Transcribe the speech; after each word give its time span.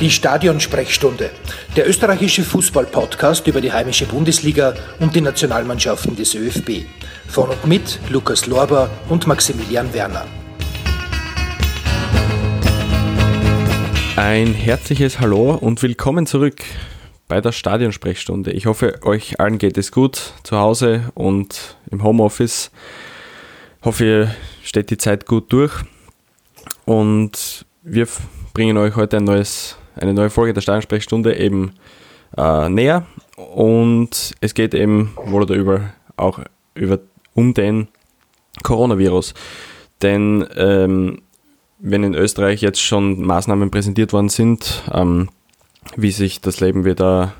Die 0.00 0.10
Stadionsprechstunde, 0.10 1.30
der 1.76 1.86
österreichische 1.86 2.42
Fußball-Podcast 2.42 3.46
über 3.46 3.60
die 3.60 3.70
heimische 3.70 4.06
Bundesliga 4.06 4.72
und 4.98 5.14
die 5.14 5.20
Nationalmannschaften 5.20 6.16
des 6.16 6.34
ÖFB. 6.34 6.86
Von 7.28 7.50
und 7.50 7.66
mit 7.66 8.00
Lukas 8.08 8.46
Lorber 8.46 8.88
und 9.10 9.26
Maximilian 9.26 9.92
Werner. 9.92 10.24
Ein 14.16 14.54
herzliches 14.54 15.20
Hallo 15.20 15.52
und 15.52 15.82
willkommen 15.82 16.24
zurück 16.24 16.62
bei 17.28 17.42
der 17.42 17.52
Stadionsprechstunde. 17.52 18.52
Ich 18.52 18.64
hoffe, 18.64 19.00
euch 19.02 19.38
allen 19.38 19.58
geht 19.58 19.76
es 19.76 19.92
gut 19.92 20.32
zu 20.44 20.56
Hause 20.56 21.10
und 21.12 21.76
im 21.90 22.02
Homeoffice. 22.02 22.70
Hoffe, 23.84 24.04
ihr 24.06 24.34
steht 24.64 24.88
die 24.88 24.96
Zeit 24.96 25.26
gut 25.26 25.52
durch. 25.52 25.74
Und 26.86 27.66
wir 27.82 28.08
bringen 28.54 28.78
euch 28.78 28.96
heute 28.96 29.18
ein 29.18 29.24
neues 29.24 29.76
eine 30.00 30.14
neue 30.14 30.30
Folge 30.30 30.52
der 30.52 30.60
Stadionsprechstunde 30.60 31.36
eben 31.36 31.72
äh, 32.36 32.68
näher. 32.68 33.06
Und 33.36 34.32
es 34.40 34.54
geht 34.54 34.74
eben 34.74 35.12
wohl 35.16 35.42
oder 35.42 35.54
über 35.54 35.90
auch 36.16 36.40
über, 36.74 36.98
um 37.34 37.54
den 37.54 37.88
Coronavirus. 38.62 39.34
Denn 40.02 40.46
ähm, 40.56 41.22
wenn 41.78 42.04
in 42.04 42.14
Österreich 42.14 42.60
jetzt 42.60 42.80
schon 42.80 43.22
Maßnahmen 43.22 43.70
präsentiert 43.70 44.12
worden 44.12 44.28
sind, 44.28 44.82
ähm, 44.92 45.30
wie 45.96 46.10
sich 46.10 46.40
das 46.40 46.60
Leben 46.60 46.84
wieder 46.84 47.32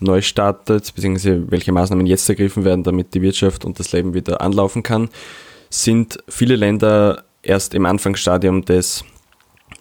neu 0.00 0.22
startet, 0.22 0.94
beziehungsweise 0.94 1.50
welche 1.50 1.72
Maßnahmen 1.72 2.06
jetzt 2.06 2.28
ergriffen 2.28 2.64
werden, 2.64 2.84
damit 2.84 3.14
die 3.14 3.22
Wirtschaft 3.22 3.64
und 3.64 3.78
das 3.78 3.92
Leben 3.92 4.14
wieder 4.14 4.40
anlaufen 4.40 4.82
kann, 4.82 5.08
sind 5.70 6.18
viele 6.28 6.56
Länder 6.56 7.24
erst 7.42 7.74
im 7.74 7.84
Anfangsstadium 7.84 8.64
des 8.64 9.04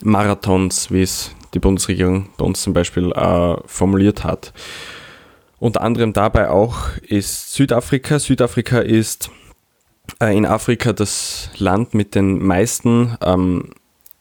Marathons, 0.01 0.91
wie 0.91 1.03
es 1.03 1.31
die 1.57 1.61
Bundesregierung 1.61 2.29
bei 2.37 2.45
uns 2.45 2.61
zum 2.61 2.73
Beispiel 2.73 3.11
äh, 3.11 3.55
formuliert 3.65 4.23
hat. 4.23 4.53
Unter 5.59 5.81
anderem 5.81 6.13
dabei 6.13 6.49
auch 6.49 6.95
ist 7.01 7.53
Südafrika. 7.53 8.19
Südafrika 8.19 8.79
ist 8.79 9.31
äh, 10.21 10.37
in 10.37 10.45
Afrika 10.45 10.93
das 10.93 11.49
Land 11.57 11.93
mit 11.93 12.13
den 12.13 12.45
meisten 12.45 13.17
ähm, 13.21 13.71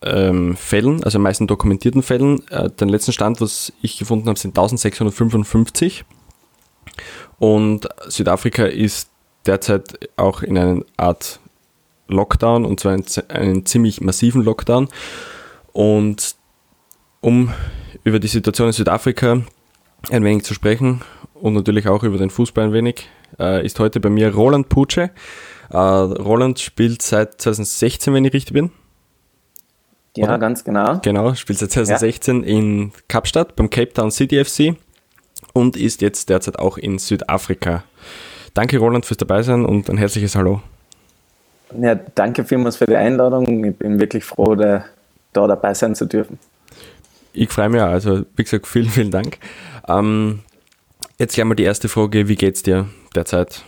ähm, 0.03 0.57
Fällen, 0.57 1.05
also 1.05 1.19
meisten 1.19 1.47
dokumentierten 1.47 2.03
Fällen. 2.03 2.47
Äh, 2.49 2.71
den 2.71 2.89
letzten 2.89 3.13
Stand, 3.13 3.41
was 3.41 3.73
ich 3.83 3.99
gefunden 3.99 4.29
habe, 4.29 4.39
sind 4.39 4.59
1655. 4.59 6.05
Und 7.39 7.89
Südafrika 8.09 8.65
ist 8.65 9.11
derzeit 9.45 10.09
auch 10.17 10.43
in 10.43 10.57
einer 10.57 10.83
Art 10.97 11.39
Lockdown 12.09 12.65
und 12.65 12.81
zwar 12.81 12.97
einen, 13.29 13.67
ziemlich 13.67 14.01
massiven 14.01 14.43
Lockdown. 14.43 14.89
Und 15.73 16.36
um 17.27 17.53
über 18.05 18.21
die 18.21 18.29
Situation 18.29 18.69
in 18.69 18.73
Südafrika 18.73 19.43
ein 20.13 20.23
wenig 20.23 20.45
zu 20.45 20.55
sprechen 20.55 21.01
und 21.35 21.55
natürlich 21.55 21.89
auch 21.89 22.05
über 22.05 22.19
den 22.19 22.31
Fußball 22.31 22.67
ein 22.67 22.73
wenig, 22.73 23.09
äh, 23.41 23.67
ist 23.67 23.81
heute 23.81 23.99
bei 23.99 24.09
mir 24.09 24.33
Roland 24.33 24.69
Putsche. 24.69 25.11
Äh, 25.71 25.77
Roland 25.77 26.61
spielt 26.61 27.03
seit 27.03 27.41
2016, 27.41 28.15
wenn 28.15 28.25
ich 28.25 28.33
richtig 28.33 28.53
bin. 28.53 28.71
Ja, 30.17 30.27
Oder? 30.27 30.39
ganz 30.39 30.63
genau. 30.63 31.01
Genau, 31.03 31.35
spielt 31.35 31.59
seit 31.59 31.73
2016 31.73 32.45
ja. 32.45 32.49
in 32.49 32.93
Kapstadt 33.09 33.57
beim 33.57 33.71
Cape 33.71 33.93
Town 33.93 34.13
City 34.13 34.45
FC 34.45 34.77
und 35.53 35.77
ist 35.77 36.03
jetzt 36.03 36.29
derzeit 36.29 36.61
auch 36.61 36.79
in 36.79 37.01
Südafrika. 37.01 37.83
Danke 38.55 38.79
Roland 38.79 39.05
fürs 39.05 39.19
Dabeisein 39.19 39.67
und 39.67 39.91
ein 39.91 39.99
herzliches 39.99 40.37
Hallo. 40.37 40.63
Ja, 41.77 41.97
danke 41.97 42.45
vielmals 42.45 42.77
für 42.77 42.87
die 42.87 42.95
Einladung. 42.95 43.65
Ich 43.65 43.77
bin 43.77 43.99
wirklich 43.99 44.23
froh, 44.23 44.55
da, 44.55 44.85
da 45.33 45.49
dabei 45.49 45.75
sein 45.75 45.97
zu 45.97 46.07
dürfen. 46.07 46.39
Ich 47.37 47.51
freue 47.51 47.69
mich 47.69 47.81
auch. 47.83 47.89
Also, 47.89 48.25
wie 48.35 48.45
gesagt, 48.45 48.67
vielen, 48.67 48.89
vielen 48.89 49.11
Dank. 49.11 49.39
Ähm, 49.87 50.41
jetzt 51.19 51.35
gleich 51.35 51.45
mal 51.45 51.55
die 51.55 51.65
erste 51.65 51.89
Frage. 51.89 52.29
Wie 52.29 52.35
geht's 52.35 52.63
dir 52.63 52.87
derzeit? 53.15 53.63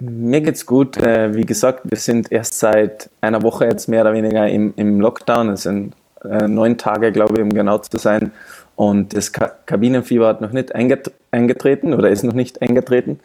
Mir 0.00 0.40
geht's 0.40 0.64
gut. 0.64 0.96
Äh, 0.96 1.34
wie 1.34 1.44
gesagt, 1.44 1.82
wir 1.84 1.98
sind 1.98 2.32
erst 2.32 2.58
seit 2.58 3.10
einer 3.20 3.42
Woche 3.42 3.66
jetzt 3.66 3.86
mehr 3.86 4.00
oder 4.00 4.14
weniger 4.14 4.48
im, 4.48 4.72
im 4.76 4.98
Lockdown. 4.98 5.50
Es 5.50 5.64
sind 5.64 5.94
äh, 6.24 6.48
neun 6.48 6.78
Tage, 6.78 7.12
glaube 7.12 7.34
ich, 7.34 7.42
um 7.42 7.50
genau 7.50 7.78
zu 7.78 7.98
sein. 7.98 8.32
Und 8.76 9.14
das 9.14 9.32
Ka 9.32 9.52
Kabinenfieber 9.66 10.26
hat 10.26 10.40
noch 10.40 10.52
nicht 10.52 10.74
eingetreten 10.74 11.92
oder 11.92 12.08
ist 12.08 12.24
noch 12.24 12.32
nicht 12.32 12.62
eingetreten. 12.62 13.20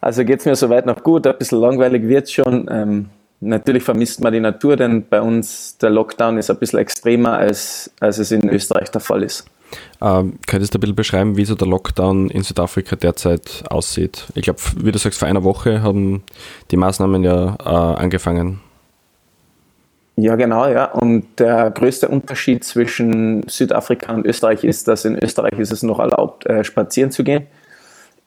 Also 0.00 0.24
geht's 0.24 0.46
mir 0.46 0.56
soweit 0.56 0.86
noch 0.86 1.02
gut. 1.02 1.26
Ein 1.26 1.36
bisschen 1.36 1.60
langweilig 1.60 2.04
wird's 2.04 2.32
schon. 2.32 2.66
Ähm, 2.70 3.10
Natürlich 3.40 3.84
vermisst 3.84 4.20
man 4.20 4.32
die 4.32 4.40
Natur, 4.40 4.76
denn 4.76 5.06
bei 5.08 5.20
uns 5.20 5.78
der 5.78 5.90
Lockdown 5.90 6.38
ist 6.38 6.50
ein 6.50 6.58
bisschen 6.58 6.80
extremer, 6.80 7.38
als, 7.38 7.90
als 8.00 8.18
es 8.18 8.32
in 8.32 8.48
Österreich 8.48 8.90
der 8.90 9.00
Fall 9.00 9.22
ist. 9.22 9.46
Ähm, 10.00 10.38
könntest 10.46 10.74
du 10.74 10.78
ein 10.78 10.80
bisschen 10.80 10.96
beschreiben, 10.96 11.36
wie 11.36 11.44
so 11.44 11.54
der 11.54 11.68
Lockdown 11.68 12.30
in 12.30 12.42
Südafrika 12.42 12.96
derzeit 12.96 13.64
aussieht? 13.68 14.26
Ich 14.34 14.42
glaube, 14.42 14.60
wie 14.78 14.90
du 14.90 14.98
sagst, 14.98 15.18
vor 15.18 15.28
einer 15.28 15.44
Woche 15.44 15.82
haben 15.82 16.22
die 16.70 16.76
Maßnahmen 16.76 17.22
ja 17.22 17.56
äh, 17.64 17.68
angefangen. 17.68 18.60
Ja, 20.16 20.34
genau, 20.34 20.66
ja. 20.66 20.86
Und 20.86 21.38
der 21.38 21.70
größte 21.70 22.08
Unterschied 22.08 22.64
zwischen 22.64 23.46
Südafrika 23.46 24.12
und 24.12 24.26
Österreich 24.26 24.64
ist, 24.64 24.88
dass 24.88 25.04
in 25.04 25.16
Österreich 25.16 25.56
ist 25.58 25.70
es 25.70 25.84
noch 25.84 26.00
erlaubt, 26.00 26.44
äh, 26.46 26.64
spazieren 26.64 27.12
zu 27.12 27.22
gehen. 27.22 27.46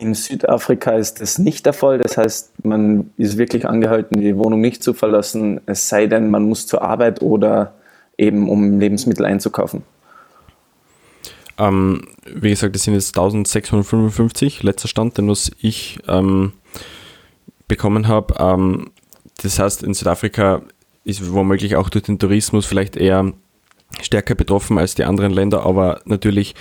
In 0.02 0.16
Südafrika 0.16 0.94
ist 0.94 1.22
das 1.22 1.38
nicht 1.38 1.68
der 1.68 1.74
Fall. 1.74 2.00
Das 2.00 2.18
heißt, 2.18 2.66
man 2.66 3.12
ist 3.18 3.38
wirklich 3.38 3.68
angehalten, 3.68 4.20
die 4.20 4.36
Wohnung 4.36 4.60
nicht 4.60 4.82
zu 4.82 4.96
verlassen, 4.96 5.62
es 5.68 5.90
sei 5.90 6.08
denn, 6.08 6.32
man 6.32 6.42
muss 6.42 6.66
zur 6.66 6.82
Arbeit 6.82 7.22
oder 7.22 7.76
eben 8.18 8.50
um 8.50 8.80
Lebensmittel 8.80 9.28
einzukaufen. 9.28 9.84
Ähm, 11.60 12.08
wie 12.26 12.50
gesagt, 12.50 12.74
das 12.74 12.82
sind 12.82 12.96
jetzt 12.96 13.10
1655, 13.10 14.64
letzter 14.64 14.88
Stand, 14.88 15.20
den 15.20 15.28
was 15.28 15.52
ich 15.62 16.00
ähm, 16.08 16.54
bekommen 17.68 18.08
habe. 18.08 18.34
Ähm, 18.40 18.90
das 19.44 19.60
heißt, 19.60 19.84
in 19.84 19.94
Südafrika 19.94 20.64
ist 21.04 21.32
womöglich 21.32 21.76
auch 21.76 21.90
durch 21.90 22.06
den 22.06 22.18
Tourismus 22.18 22.66
vielleicht 22.66 22.98
eher 22.98 23.34
stärker 24.02 24.34
betroffen 24.34 24.80
als 24.80 24.96
die 24.96 25.04
anderen 25.04 25.32
Länder, 25.32 25.64
aber 25.64 26.02
natürlich, 26.06 26.56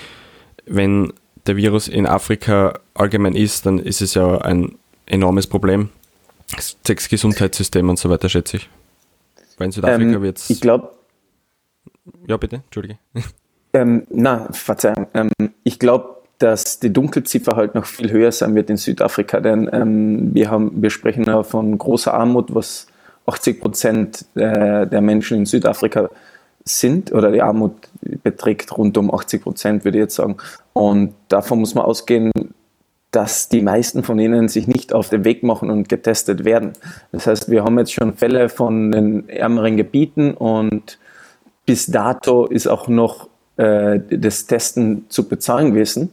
wenn 0.66 1.14
der 1.46 1.56
Virus 1.56 1.88
in 1.88 2.06
Afrika 2.06 2.78
allgemein 2.94 3.34
ist, 3.34 3.66
dann 3.66 3.78
ist 3.78 4.00
es 4.00 4.14
ja 4.14 4.38
ein 4.38 4.76
enormes 5.06 5.46
Problem. 5.46 5.90
Das 6.56 7.08
Gesundheitssystem 7.08 7.88
und 7.88 7.98
so 7.98 8.10
weiter, 8.10 8.28
schätze 8.28 8.58
ich. 8.58 8.68
Weil 9.58 9.66
in 9.66 9.72
Südafrika 9.72 10.16
ähm, 10.16 10.22
wird 10.22 10.38
es. 10.38 10.50
Ich 10.50 10.60
glaube. 10.60 10.90
Ja, 12.26 12.36
bitte, 12.36 12.56
Entschuldige. 12.56 12.98
Ähm, 13.72 14.04
na, 14.10 14.48
Verzeihung. 14.50 15.06
Ähm, 15.14 15.30
ich 15.62 15.78
glaube, 15.78 16.16
dass 16.40 16.80
die 16.80 16.92
Dunkelziffer 16.92 17.54
halt 17.54 17.76
noch 17.76 17.84
viel 17.84 18.10
höher 18.10 18.32
sein 18.32 18.56
wird 18.56 18.68
in 18.68 18.76
Südafrika, 18.76 19.38
denn 19.38 19.70
ähm, 19.72 20.34
wir, 20.34 20.50
haben, 20.50 20.82
wir 20.82 20.90
sprechen 20.90 21.22
ja 21.22 21.44
von 21.44 21.78
großer 21.78 22.12
Armut, 22.12 22.52
was 22.52 22.88
80 23.26 23.60
Prozent 23.60 24.24
äh, 24.34 24.88
der 24.88 25.00
Menschen 25.00 25.38
in 25.38 25.46
Südafrika 25.46 26.08
sind 26.64 27.12
oder 27.12 27.30
die 27.32 27.42
Armut 27.42 27.72
beträgt 28.22 28.76
rund 28.76 28.96
um 28.98 29.12
80 29.12 29.42
Prozent, 29.42 29.84
würde 29.84 29.98
ich 29.98 30.02
jetzt 30.02 30.16
sagen. 30.16 30.36
Und 30.72 31.14
davon 31.28 31.60
muss 31.60 31.74
man 31.74 31.84
ausgehen, 31.84 32.30
dass 33.10 33.48
die 33.48 33.62
meisten 33.62 34.04
von 34.04 34.18
ihnen 34.18 34.48
sich 34.48 34.68
nicht 34.68 34.92
auf 34.92 35.08
den 35.08 35.24
Weg 35.24 35.42
machen 35.42 35.70
und 35.70 35.88
getestet 35.88 36.44
werden. 36.44 36.74
Das 37.12 37.26
heißt, 37.26 37.50
wir 37.50 37.64
haben 37.64 37.78
jetzt 37.78 37.92
schon 37.92 38.14
Fälle 38.14 38.48
von 38.48 38.92
den 38.92 39.28
ärmeren 39.28 39.76
Gebieten 39.76 40.34
und 40.34 40.98
bis 41.66 41.86
dato 41.86 42.46
ist 42.46 42.68
auch 42.68 42.88
noch 42.88 43.28
äh, 43.56 43.98
das 44.10 44.46
Testen 44.46 45.06
zu 45.08 45.28
bezahlen 45.28 45.72
gewesen. 45.72 46.12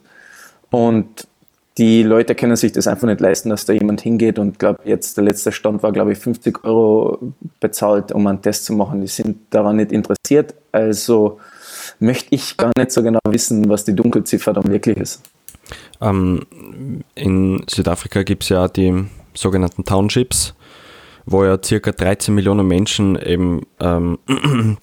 Und 0.71 1.27
die 1.77 2.01
Leute 2.01 2.33
können 2.33 2.55
sich 2.55 2.71
das 2.71 2.87
einfach 2.87 3.07
nicht 3.07 3.21
leisten, 3.21 3.49
dass 3.49 3.65
da 3.65 3.73
jemand 3.73 4.01
hingeht 4.01 4.39
und 4.39 4.57
glaube 4.57 4.79
jetzt 4.83 5.15
der 5.17 5.23
letzte 5.23 5.51
Stand 5.51 5.83
war, 5.83 5.91
glaube 5.91 6.11
ich, 6.11 6.17
50 6.17 6.63
Euro 6.63 7.33
bezahlt, 7.59 8.11
um 8.11 8.25
einen 8.25 8.41
Test 8.41 8.65
zu 8.65 8.73
machen. 8.73 9.01
Die 9.01 9.07
sind 9.07 9.37
daran 9.51 9.75
nicht 9.75 9.91
interessiert. 9.91 10.55
Also 10.71 11.39
möchte 11.99 12.33
ich 12.33 12.57
gar 12.57 12.71
nicht 12.75 12.91
so 12.91 13.03
genau 13.03 13.19
wissen, 13.29 13.69
was 13.69 13.85
die 13.85 13.95
Dunkelziffer 13.95 14.53
dann 14.53 14.69
wirklich 14.71 14.97
ist. 14.97 15.21
Ähm, 16.01 16.41
in 17.13 17.63
Südafrika 17.69 18.23
gibt 18.23 18.43
es 18.43 18.49
ja 18.49 18.67
die 18.67 19.05
sogenannten 19.35 19.83
Townships, 19.83 20.55
wo 21.27 21.45
ja 21.45 21.59
circa 21.63 21.91
13 21.91 22.33
Millionen 22.33 22.67
Menschen 22.67 23.21
eben 23.21 23.67
ähm, 23.79 24.17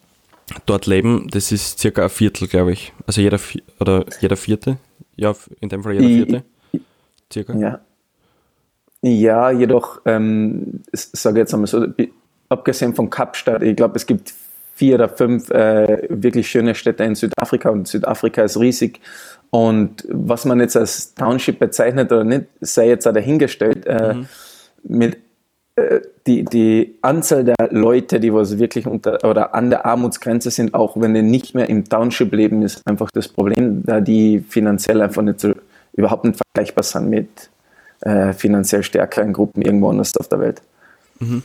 dort 0.67 0.87
leben. 0.87 1.27
Das 1.31 1.51
ist 1.51 1.81
circa 1.81 2.05
ein 2.05 2.11
Viertel, 2.11 2.47
glaube 2.47 2.73
ich. 2.73 2.93
Also 3.07 3.21
jeder 3.21 3.41
oder 3.81 4.05
jeder 4.21 4.37
vierte. 4.37 4.77
Ja, 5.17 5.35
in 5.61 5.69
dem 5.69 5.83
Fall 5.83 5.95
jeder 5.95 6.09
vierte. 6.09 6.45
Circa. 7.33 7.55
Ja. 7.57 7.81
Ja, 9.03 9.51
jedoch, 9.51 10.01
ähm, 10.07 10.81
sage 10.93 11.41
jetzt 11.41 11.53
einmal 11.53 11.67
so, 11.67 11.87
abgesehen 12.49 12.95
von 12.95 13.11
Kapstadt, 13.11 13.63
ich 13.63 13.77
glaube, 13.77 13.97
es 13.97 14.07
gibt 14.07 14.33
vier 14.75 14.95
oder 14.97 15.09
fünf 15.09 15.51
äh, 15.51 16.07
wirklich 16.09 16.49
schöne 16.49 16.75
Städte 16.75 17.05
in 17.05 17.15
Südafrika 17.15 17.69
und 17.71 17.87
Südafrika 17.87 18.43
ist 18.43 18.59
riesig. 18.59 19.01
Und 19.51 20.05
was 20.09 20.45
man 20.47 20.59
jetzt 20.59 20.77
als 20.77 21.15
Township 21.15 21.59
bezeichnet 21.59 22.11
oder 22.11 22.25
nicht, 22.25 22.47
sei 22.61 22.89
jetzt 22.89 23.07
auch 23.07 23.13
dahingestellt. 23.13 23.87
Äh, 23.87 24.15
mhm. 24.15 24.27
Mit 24.83 25.19
äh, 25.77 26.01
die, 26.27 26.45
die 26.45 26.99
Anzahl 27.03 27.45
der 27.45 27.57
Leute, 27.71 28.19
die 28.19 28.33
was 28.33 28.59
wirklich 28.59 28.87
unter 28.87 29.23
oder 29.25 29.55
an 29.55 29.71
der 29.71 29.85
Armutsgrenze 29.85 30.51
sind, 30.51 30.73
auch 30.73 30.99
wenn 31.01 31.15
die 31.15 31.23
nicht 31.23 31.55
mehr 31.55 31.69
im 31.69 31.85
Township 31.85 32.33
leben, 32.33 32.63
ist 32.63 32.87
einfach 32.87 33.11
das 33.11 33.29
Problem, 33.29 33.83
da 33.85 34.01
die 34.01 34.41
finanziell 34.41 35.03
einfach 35.03 35.23
nicht 35.23 35.41
so, 35.41 35.53
überhaupt 35.95 36.25
nicht 36.25 36.41
vergleichbar 36.55 36.85
sind 36.85 37.09
mit 37.09 37.51
äh, 38.01 38.33
finanziell 38.33 38.83
stärkeren 38.83 39.33
Gruppen 39.33 39.63
irgendwo 39.63 39.91
anders 39.91 40.17
auf 40.17 40.29
der 40.29 40.41
Welt. 40.41 40.63
Mhm. 41.21 41.43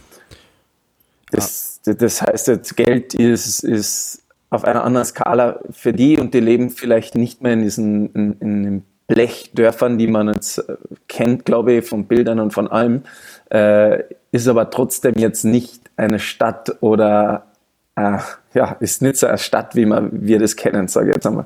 Das, 1.32 1.80
das 1.84 2.22
heißt, 2.22 2.48
das 2.48 2.76
Geld 2.76 3.14
ist, 3.14 3.64
ist 3.64 4.24
auf 4.50 4.64
einer 4.64 4.84
anderen 4.84 5.06
Skala 5.06 5.60
für 5.72 5.94
die 5.94 6.18
und 6.18 6.34
die 6.34 6.40
leben 6.40 6.72
vielleicht 6.72 7.16
nicht 7.16 7.42
mehr 7.42 7.54
in 7.54 7.62
diesen 7.62 8.12
in, 8.14 8.34
in 8.40 8.64
den 8.64 8.86
Blechdörfern, 9.08 9.98
die 9.98 10.08
man 10.08 10.28
jetzt 10.34 10.60
äh, 10.60 10.78
kennt, 11.08 11.46
glaube 11.46 11.74
ich, 11.74 11.86
von 11.86 12.06
Bildern 12.06 12.40
und 12.40 12.54
von 12.54 12.68
allem, 12.68 13.04
äh, 13.52 14.04
ist 14.32 14.48
aber 14.48 14.70
trotzdem 14.70 15.16
jetzt 15.18 15.44
nicht 15.44 15.82
eine 15.98 16.20
Stadt 16.20 16.78
oder 16.82 17.48
äh, 17.96 18.20
ja, 18.54 18.78
ist 18.80 19.02
nicht 19.02 19.18
so 19.18 19.28
eine 19.28 19.38
Stadt, 19.38 19.76
wie 19.76 19.86
man, 19.86 20.10
wir 20.12 20.40
das 20.40 20.56
kennen, 20.56 20.88
sage 20.88 21.10
ich 21.10 21.16
jetzt 21.16 21.28
einmal. 21.28 21.46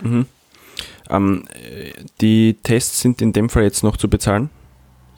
Mhm. 0.00 0.26
Ähm, 1.10 1.44
die 2.20 2.54
Tests 2.62 3.00
sind 3.00 3.22
in 3.22 3.32
dem 3.32 3.48
Fall 3.48 3.64
jetzt 3.64 3.82
noch 3.82 3.96
zu 3.96 4.08
bezahlen? 4.08 4.50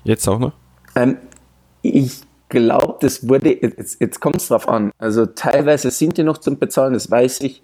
Jetzt 0.04 0.28
auch 0.28 0.38
noch? 0.38 0.52
Ähm, 0.94 1.18
ich 1.82 2.22
glaube, 2.48 2.96
das 3.00 3.28
wurde, 3.28 3.60
jetzt, 3.60 4.00
jetzt 4.00 4.20
kommt 4.20 4.36
es 4.36 4.48
drauf 4.48 4.68
an. 4.68 4.90
Also 4.98 5.26
teilweise 5.26 5.90
sind 5.90 6.16
die 6.16 6.22
noch 6.22 6.38
zum 6.38 6.58
Bezahlen, 6.58 6.94
das 6.94 7.10
weiß 7.10 7.40
ich. 7.42 7.62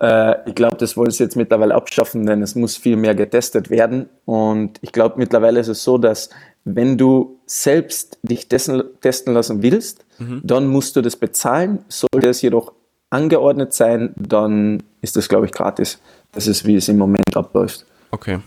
Äh, 0.00 0.48
ich 0.48 0.54
glaube, 0.54 0.76
das 0.76 0.96
wollen 0.96 1.10
sie 1.10 1.24
jetzt 1.24 1.36
mittlerweile 1.36 1.74
abschaffen, 1.74 2.26
denn 2.26 2.42
es 2.42 2.54
muss 2.54 2.76
viel 2.76 2.96
mehr 2.96 3.14
getestet 3.14 3.70
werden. 3.70 4.08
Und 4.24 4.78
ich 4.82 4.92
glaube, 4.92 5.14
mittlerweile 5.18 5.60
ist 5.60 5.68
es 5.68 5.82
so, 5.82 5.98
dass 5.98 6.30
wenn 6.64 6.98
du 6.98 7.38
selbst 7.46 8.18
dich 8.22 8.48
testen, 8.48 8.82
testen 9.00 9.34
lassen 9.34 9.62
willst, 9.62 10.04
mhm. 10.18 10.40
dann 10.44 10.66
musst 10.66 10.96
du 10.96 11.00
das 11.00 11.16
bezahlen. 11.16 11.84
Sollte 11.88 12.28
es 12.28 12.42
jedoch 12.42 12.72
angeordnet 13.10 13.72
sein, 13.72 14.12
dann 14.16 14.82
ist 15.00 15.16
das, 15.16 15.28
glaube 15.28 15.46
ich, 15.46 15.52
gratis. 15.52 16.00
Das 16.32 16.46
ist, 16.46 16.66
wie 16.66 16.76
es 16.76 16.88
im 16.88 16.98
Moment 16.98 17.36
abläuft. 17.36 17.86
Okay. 18.10 18.40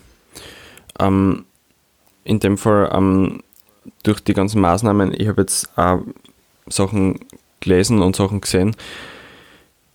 Ähm, 0.99 1.45
in 2.23 2.39
dem 2.39 2.57
Fall, 2.57 2.89
ähm, 2.93 3.41
durch 4.03 4.19
die 4.19 4.33
ganzen 4.33 4.61
Maßnahmen, 4.61 5.13
ich 5.17 5.27
habe 5.27 5.41
jetzt 5.41 5.69
auch 5.77 6.01
Sachen 6.67 7.19
gelesen 7.59 8.01
und 8.01 8.15
Sachen 8.15 8.41
gesehen, 8.41 8.75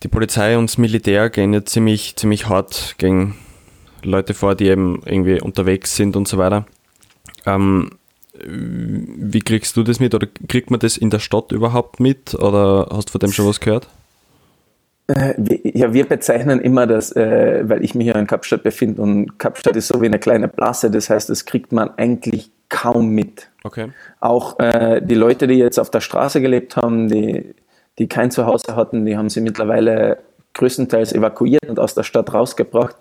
die 0.02 0.08
Polizei 0.08 0.58
und 0.58 0.70
das 0.70 0.78
Militär 0.78 1.30
gehen 1.30 1.52
jetzt 1.52 1.72
ziemlich, 1.72 2.16
ziemlich 2.16 2.48
hart 2.48 2.96
gegen 2.98 3.36
Leute 4.02 4.34
vor, 4.34 4.54
die 4.54 4.66
eben 4.66 5.02
irgendwie 5.04 5.40
unterwegs 5.40 5.96
sind 5.96 6.16
und 6.16 6.28
so 6.28 6.36
weiter. 6.36 6.66
Ähm, 7.46 7.90
wie 8.42 9.40
kriegst 9.40 9.76
du 9.76 9.82
das 9.82 10.00
mit 10.00 10.14
oder 10.14 10.26
kriegt 10.48 10.70
man 10.70 10.80
das 10.80 10.96
in 10.96 11.10
der 11.10 11.20
Stadt 11.20 11.52
überhaupt 11.52 12.00
mit 12.00 12.34
oder 12.34 12.88
hast 12.90 13.08
du 13.08 13.12
von 13.12 13.20
dem 13.20 13.32
schon 13.32 13.46
was 13.46 13.60
gehört? 13.60 13.88
Äh, 15.06 15.34
ja, 15.78 15.92
wir 15.92 16.08
bezeichnen 16.08 16.60
immer 16.60 16.86
das, 16.86 17.12
äh, 17.14 17.68
weil 17.68 17.84
ich 17.84 17.94
mich 17.94 18.06
ja 18.06 18.14
in 18.18 18.26
Kapstadt 18.26 18.62
befinde 18.62 19.02
und 19.02 19.38
Kapstadt 19.38 19.76
ist 19.76 19.88
so 19.88 20.00
wie 20.00 20.06
eine 20.06 20.18
kleine 20.18 20.48
Blase, 20.48 20.90
das 20.90 21.10
heißt, 21.10 21.28
das 21.28 21.44
kriegt 21.44 21.72
man 21.72 21.90
eigentlich 21.98 22.50
kaum 22.70 23.10
mit. 23.10 23.50
Okay. 23.64 23.88
Auch 24.20 24.58
äh, 24.58 25.02
die 25.02 25.14
Leute, 25.14 25.46
die 25.46 25.54
jetzt 25.54 25.78
auf 25.78 25.90
der 25.90 26.00
Straße 26.00 26.40
gelebt 26.40 26.76
haben, 26.76 27.08
die, 27.08 27.54
die 27.98 28.08
kein 28.08 28.30
Zuhause 28.30 28.76
hatten, 28.76 29.04
die 29.04 29.16
haben 29.16 29.28
sie 29.28 29.42
mittlerweile 29.42 30.18
größtenteils 30.54 31.12
evakuiert 31.12 31.68
und 31.68 31.78
aus 31.78 31.94
der 31.94 32.04
Stadt 32.04 32.32
rausgebracht. 32.32 32.96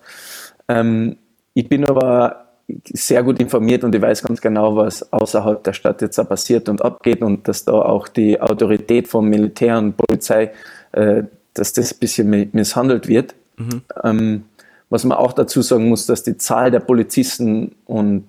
Ähm, 0.67 1.17
ich 1.53 1.69
bin 1.69 1.85
aber 1.85 2.43
sehr 2.85 3.23
gut 3.23 3.39
informiert 3.39 3.83
und 3.83 3.93
ich 3.93 4.01
weiß 4.01 4.23
ganz 4.23 4.41
genau, 4.41 4.75
was 4.75 5.11
außerhalb 5.11 5.63
der 5.63 5.73
Stadt 5.73 6.01
jetzt 6.01 6.17
da 6.17 6.23
passiert 6.23 6.69
und 6.69 6.81
abgeht 6.81 7.21
und 7.21 7.47
dass 7.47 7.65
da 7.65 7.73
auch 7.73 8.07
die 8.07 8.39
Autorität 8.41 9.07
von 9.07 9.27
Militär 9.27 9.77
und 9.77 9.95
Polizei, 9.95 10.51
äh, 10.93 11.23
dass 11.53 11.73
das 11.73 11.93
ein 11.93 11.99
bisschen 11.99 12.49
misshandelt 12.51 13.07
wird. 13.07 13.35
Mhm. 13.57 13.81
Ähm, 14.03 14.43
was 14.89 15.03
man 15.05 15.17
auch 15.17 15.33
dazu 15.33 15.61
sagen 15.61 15.89
muss, 15.89 16.05
dass 16.05 16.23
die 16.23 16.37
Zahl 16.37 16.71
der 16.71 16.79
Polizisten 16.79 17.75
und 17.85 18.25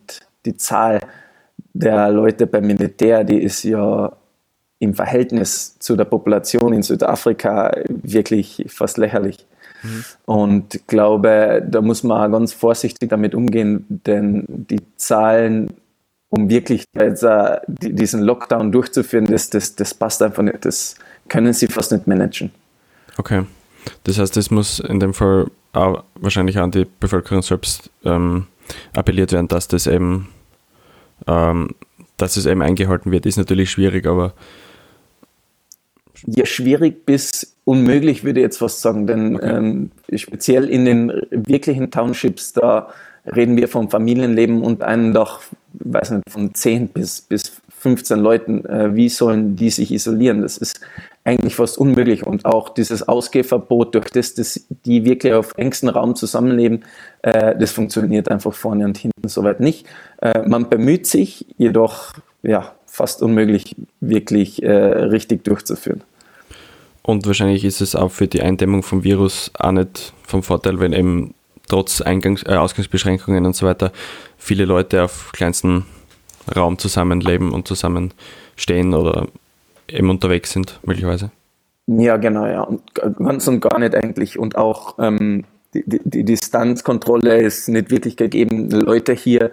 die 0.47 0.57
Zahl 0.57 1.01
der 1.75 2.11
Leute 2.11 2.47
beim 2.47 2.67
Militär, 2.67 3.25
die 3.25 3.43
ist 3.43 3.65
ja 3.65 4.13
im 4.79 4.95
Verhältnis 4.95 5.79
zu 5.79 5.97
der 5.97 6.05
Population 6.05 6.73
in 6.73 6.83
Südafrika 6.83 7.73
wirklich 7.89 8.65
fast 8.69 8.99
lächerlich. 8.99 9.47
Mhm. 9.83 10.05
Und 10.25 10.75
ich 10.75 10.87
glaube, 10.87 11.63
da 11.69 11.81
muss 11.81 12.03
man 12.03 12.33
ganz 12.33 12.53
vorsichtig 12.53 13.11
damit 13.11 13.35
umgehen, 13.35 13.85
denn 13.89 14.45
die 14.49 14.81
Zahlen, 14.97 15.75
um 16.31 16.49
wirklich 16.49 16.85
jetzt, 16.95 17.25
uh, 17.25 17.57
diesen 17.67 18.23
Lockdown 18.23 18.73
durchzuführen, 18.73 19.27
das, 19.27 19.51
das, 19.51 19.77
das 19.77 19.95
passt 19.95 20.23
einfach 20.23 20.43
nicht. 20.43 20.65
Das 20.65 20.97
können 21.29 21.53
sie 21.53 21.67
fast 21.67 21.93
nicht 21.93 22.07
managen. 22.07 22.51
Okay. 23.17 23.45
Das 24.05 24.19
heißt, 24.19 24.37
es 24.37 24.51
muss 24.51 24.81
in 24.81 25.01
dem 25.01 25.15
Fall 25.15 25.51
auch 25.73 26.05
wahrscheinlich 26.15 26.59
an 26.59 26.71
die 26.71 26.87
Bevölkerung 27.01 27.43
selbst 27.43 27.91
ähm, 28.05 28.47
appelliert 28.95 29.33
werden, 29.33 29.49
dass 29.49 29.69
das 29.69 29.87
eben 29.87 30.29
ähm, 31.27 31.71
dass 32.17 32.37
es 32.37 32.47
eben 32.47 32.63
eingehalten 32.63 33.11
wird, 33.11 33.27
ist 33.27 33.37
natürlich 33.37 33.71
schwierig, 33.71 34.07
aber. 34.07 34.35
Ja, 36.27 36.47
schwierig 36.47 37.05
bis 37.05 37.57
unmöglich, 37.65 38.25
würde 38.25 38.41
ich 38.41 38.45
jetzt 38.45 38.59
fast 38.59 38.81
sagen, 38.81 39.07
denn 39.07 39.37
okay. 39.37 39.57
ähm, 39.57 39.91
speziell 40.15 40.69
in 40.69 40.85
den 40.85 41.13
wirklichen 41.31 41.91
Townships, 41.91 42.53
da 42.53 42.89
reden 43.27 43.57
wir 43.57 43.69
vom 43.69 43.91
Familienleben 43.91 44.63
und 44.63 44.83
einem 44.83 45.13
doch, 45.13 45.41
weiß 45.73 46.13
nicht, 46.13 46.31
von 46.31 46.55
10 46.55 46.89
bis, 46.89 47.23
bis 47.23 47.61
15 47.85 48.19
Leuten. 48.19 48.65
Äh, 48.65 48.97
wie 48.97 49.11
sollen 49.11 49.57
die 49.57 49.69
sich 49.69 49.93
isolieren? 49.93 50.41
Das 50.41 50.57
ist 50.57 50.81
eigentlich 51.23 51.55
fast 51.55 51.77
unmöglich. 51.77 52.27
Und 52.27 52.47
auch 52.47 52.71
dieses 52.71 53.07
Ausgehverbot, 53.07 53.95
durch 53.95 54.07
das, 54.07 54.33
dass 54.33 54.67
die 54.87 55.05
wirklich 55.05 55.35
auf 55.35 55.53
engstem 55.59 55.91
Raum 55.91 56.17
zusammenleben, 56.17 56.85
äh, 57.21 57.55
das 57.57 57.73
funktioniert 57.73 58.31
einfach 58.31 58.55
vorne 58.55 58.87
und 58.87 58.97
hinten 58.97 59.29
soweit 59.29 59.61
nicht. 59.61 59.87
Äh, 60.23 60.49
man 60.49 60.71
bemüht 60.71 61.07
sich, 61.07 61.45
jedoch 61.59 62.15
ja, 62.43 62.73
fast 62.87 63.21
unmöglich, 63.21 63.77
wirklich 64.01 64.63
äh, 64.63 64.73
richtig 64.73 65.45
durchzuführen. 65.45 66.03
Und 67.03 67.27
wahrscheinlich 67.27 67.67
ist 67.67 67.83
es 67.83 67.95
auch 67.95 68.11
für 68.11 68.29
die 68.29 68.41
Eindämmung 68.41 68.83
vom 68.83 69.05
Virus 69.05 69.51
auch 69.59 69.73
nicht 69.73 70.15
vom 70.27 70.43
Vorteil, 70.43 70.81
wenn 70.81 70.95
eben 70.95 71.35
trotz 71.69 72.01
Eingangs-, 72.01 72.49
äh, 72.49 72.57
Ausgangsbeschränkungen 72.57 73.45
und 73.45 73.55
so 73.55 73.67
weiter 73.67 73.93
viele 74.39 74.65
Leute 74.65 75.03
auf 75.03 75.33
kleinstem 75.33 75.85
Raum 76.55 76.79
zusammenleben 76.79 77.53
und 77.53 77.69
zusammenstehen 77.69 78.95
oder 78.95 79.29
eben 79.89 80.11
unterwegs 80.11 80.53
sind, 80.53 80.81
möglicherweise. 80.85 81.31
Ja, 81.87 82.17
genau, 82.17 82.47
ja. 82.47 82.63
Und 82.63 82.95
ganz 82.95 83.47
und 83.47 83.61
gar 83.61 83.79
nicht 83.79 83.95
eigentlich. 83.95 84.39
Und 84.39 84.57
auch 84.57 84.99
ähm, 84.99 85.45
die, 85.75 85.83
die, 85.87 86.01
die, 86.05 86.25
Distanzkontrolle 86.25 87.43
ist 87.43 87.69
nicht 87.69 87.91
wirklich 87.91 88.17
gegeben. 88.17 88.71
Leute 88.71 89.13
hier 89.13 89.51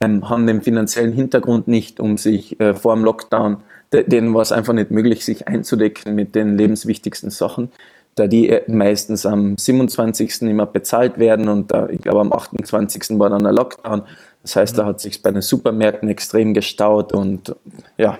ähm, 0.00 0.28
haben 0.28 0.46
den 0.46 0.62
finanziellen 0.62 1.12
Hintergrund 1.12 1.68
nicht, 1.68 2.00
um 2.00 2.16
sich 2.16 2.58
äh, 2.60 2.74
vor 2.74 2.94
dem 2.94 3.04
Lockdown, 3.04 3.58
denen 3.92 4.34
war 4.34 4.42
es 4.42 4.52
einfach 4.52 4.72
nicht 4.72 4.90
möglich, 4.90 5.24
sich 5.24 5.46
einzudecken 5.46 6.14
mit 6.14 6.34
den 6.34 6.56
lebenswichtigsten 6.56 7.30
Sachen, 7.30 7.70
da 8.14 8.26
die 8.26 8.48
äh, 8.48 8.62
meistens 8.70 9.26
am 9.26 9.58
27. 9.58 10.42
immer 10.42 10.66
bezahlt 10.66 11.18
werden 11.18 11.48
und 11.48 11.70
da, 11.70 11.88
ich 11.88 12.00
glaube 12.00 12.20
am 12.20 12.32
28. 12.32 13.18
war 13.18 13.30
dann 13.30 13.42
der 13.42 13.52
Lockdown. 13.52 14.02
Das 14.44 14.56
heißt, 14.56 14.78
da 14.78 14.84
hat 14.84 15.00
sich 15.00 15.22
bei 15.22 15.30
den 15.30 15.40
Supermärkten 15.40 16.08
extrem 16.08 16.52
gestaut 16.52 17.12
und 17.12 17.56
ja, 17.96 18.18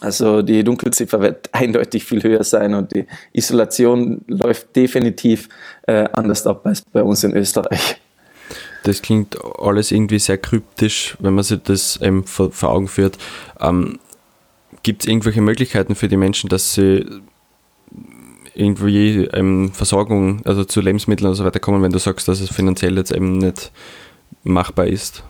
also 0.00 0.42
die 0.42 0.64
Dunkelziffer 0.64 1.20
wird 1.20 1.48
eindeutig 1.52 2.04
viel 2.04 2.22
höher 2.22 2.42
sein 2.42 2.74
und 2.74 2.92
die 2.92 3.06
Isolation 3.32 4.22
läuft 4.26 4.74
definitiv 4.74 5.48
äh, 5.86 6.08
anders 6.12 6.46
ab 6.46 6.66
als 6.66 6.82
bei 6.82 7.02
uns 7.02 7.22
in 7.22 7.36
Österreich. 7.36 8.00
Das 8.82 9.00
klingt 9.00 9.38
alles 9.60 9.92
irgendwie 9.92 10.18
sehr 10.18 10.38
kryptisch, 10.38 11.16
wenn 11.20 11.34
man 11.34 11.44
sich 11.44 11.62
das 11.62 12.00
eben 12.02 12.24
vor, 12.24 12.50
vor 12.50 12.70
Augen 12.70 12.88
führt. 12.88 13.16
Ähm, 13.60 14.00
Gibt 14.82 15.02
es 15.02 15.08
irgendwelche 15.08 15.40
Möglichkeiten 15.40 15.94
für 15.94 16.08
die 16.08 16.16
Menschen, 16.16 16.48
dass 16.50 16.74
sie 16.74 17.06
irgendwie 18.54 19.26
ähm, 19.32 19.70
Versorgung, 19.72 20.42
also 20.44 20.64
zu 20.64 20.80
Lebensmitteln 20.80 21.28
und 21.28 21.36
so 21.36 21.44
weiter 21.44 21.60
kommen, 21.60 21.80
wenn 21.80 21.92
du 21.92 22.00
sagst, 22.00 22.26
dass 22.26 22.40
es 22.40 22.50
finanziell 22.50 22.96
jetzt 22.96 23.12
eben 23.12 23.38
nicht 23.38 23.70
machbar 24.42 24.86
ist? 24.86 25.22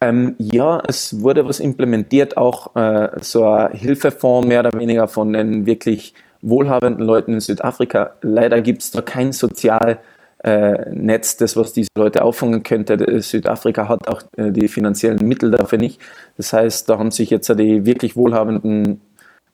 Ähm, 0.00 0.34
ja, 0.38 0.82
es 0.88 1.20
wurde 1.22 1.46
was 1.46 1.60
implementiert, 1.60 2.36
auch 2.36 2.74
äh, 2.74 3.10
so 3.20 3.46
ein 3.46 3.72
Hilfefonds 3.72 4.48
mehr 4.48 4.60
oder 4.60 4.72
weniger 4.78 5.06
von 5.06 5.32
den 5.32 5.64
wirklich 5.64 6.14
wohlhabenden 6.40 7.06
Leuten 7.06 7.34
in 7.34 7.40
Südafrika. 7.40 8.16
Leider 8.20 8.60
gibt 8.60 8.82
es 8.82 8.90
da 8.90 9.00
kein 9.00 9.30
Sozialnetz, 9.32 10.00
äh, 10.42 11.36
das 11.38 11.56
was 11.56 11.72
diese 11.72 11.90
Leute 11.96 12.24
auffangen 12.24 12.64
könnte. 12.64 13.22
Südafrika 13.22 13.88
hat 13.88 14.08
auch 14.08 14.22
äh, 14.36 14.50
die 14.50 14.66
finanziellen 14.66 15.26
Mittel 15.26 15.52
dafür 15.52 15.78
nicht. 15.78 16.00
Das 16.36 16.52
heißt, 16.52 16.88
da 16.88 16.98
haben 16.98 17.12
sich 17.12 17.30
jetzt 17.30 17.48
die 17.50 17.86
wirklich 17.86 18.16
wohlhabenden, 18.16 19.00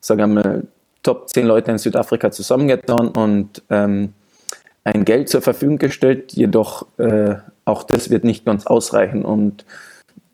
sagen 0.01 0.21
wir 0.21 0.27
mal, 0.27 0.63
Top 1.03 1.29
10 1.29 1.47
Leute 1.47 1.71
in 1.71 1.79
Südafrika 1.79 2.31
zusammengetan 2.31 3.09
und 3.09 3.63
ähm, 3.71 4.15
ein 4.83 5.05
Geld 5.05 5.29
zur 5.29 5.43
Verfügung 5.43 5.79
gestellt. 5.79 6.33
Jedoch 6.33 6.87
äh, 6.99 7.37
auch 7.69 7.83
das 7.83 8.11
wird 8.11 8.25
nicht 8.25 8.45
ganz 8.45 8.67
ausreichen 8.67 9.25
und 9.25 9.65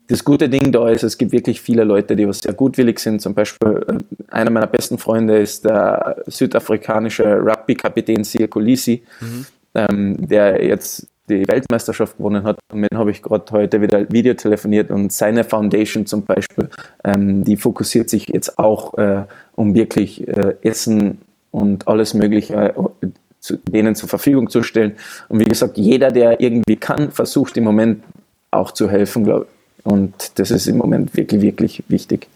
das 0.07 0.23
gute 0.23 0.49
Ding 0.49 0.71
da 0.71 0.89
ist, 0.89 1.03
es 1.03 1.17
gibt 1.17 1.31
wirklich 1.31 1.61
viele 1.61 1.83
Leute, 1.83 2.15
die 2.15 2.27
was 2.27 2.39
sehr 2.39 2.53
gutwillig 2.53 2.99
sind. 2.99 3.21
Zum 3.21 3.33
Beispiel 3.33 3.83
äh, 3.87 4.33
einer 4.33 4.51
meiner 4.51 4.67
besten 4.67 4.97
Freunde 4.97 5.39
ist 5.39 5.65
der 5.65 6.23
südafrikanische 6.27 7.23
Rugby-Kapitän 7.23 8.23
Sia 8.23 8.47
Kolisi, 8.47 9.01
mhm. 9.19 9.45
ähm, 9.73 10.27
der 10.27 10.63
jetzt 10.63 11.07
die 11.27 11.47
Weltmeisterschaft 11.47 12.17
gewonnen 12.17 12.43
hat. 12.43 12.59
Und 12.71 12.81
mit 12.81 12.91
dem 12.91 12.99
habe 12.99 13.09
ich 13.09 13.23
gerade 13.23 13.51
heute 13.51 13.81
wieder 13.81 14.11
Video 14.11 14.35
telefoniert 14.35 14.91
und 14.91 15.11
seine 15.11 15.43
Foundation 15.43 16.05
zum 16.05 16.23
Beispiel, 16.23 16.69
ähm, 17.03 17.43
die 17.43 17.57
fokussiert 17.57 18.09
sich 18.09 18.27
jetzt 18.27 18.59
auch 18.59 18.95
äh, 18.99 19.23
um 19.55 19.73
wirklich 19.73 20.27
äh, 20.27 20.55
Essen 20.61 21.19
und 21.49 21.87
alles 21.87 22.13
Mögliche 22.13 22.53
äh, 22.53 23.07
zu, 23.45 23.57
denen 23.57 23.95
zur 23.95 24.09
Verfügung 24.09 24.49
zu 24.49 24.63
stellen. 24.63 24.93
Und 25.29 25.39
wie 25.39 25.45
gesagt, 25.45 25.77
jeder, 25.77 26.11
der 26.11 26.41
irgendwie 26.41 26.75
kann, 26.75 27.11
versucht 27.11 27.57
im 27.57 27.63
Moment 27.63 28.03
auch 28.51 28.71
zu 28.71 28.89
helfen, 28.89 29.23
glaube 29.23 29.47
Und 29.83 30.39
das 30.39 30.51
ist 30.51 30.67
im 30.67 30.77
Moment 30.77 31.15
wirklich, 31.15 31.41
wirklich 31.41 31.83
wichtig. 31.87 32.27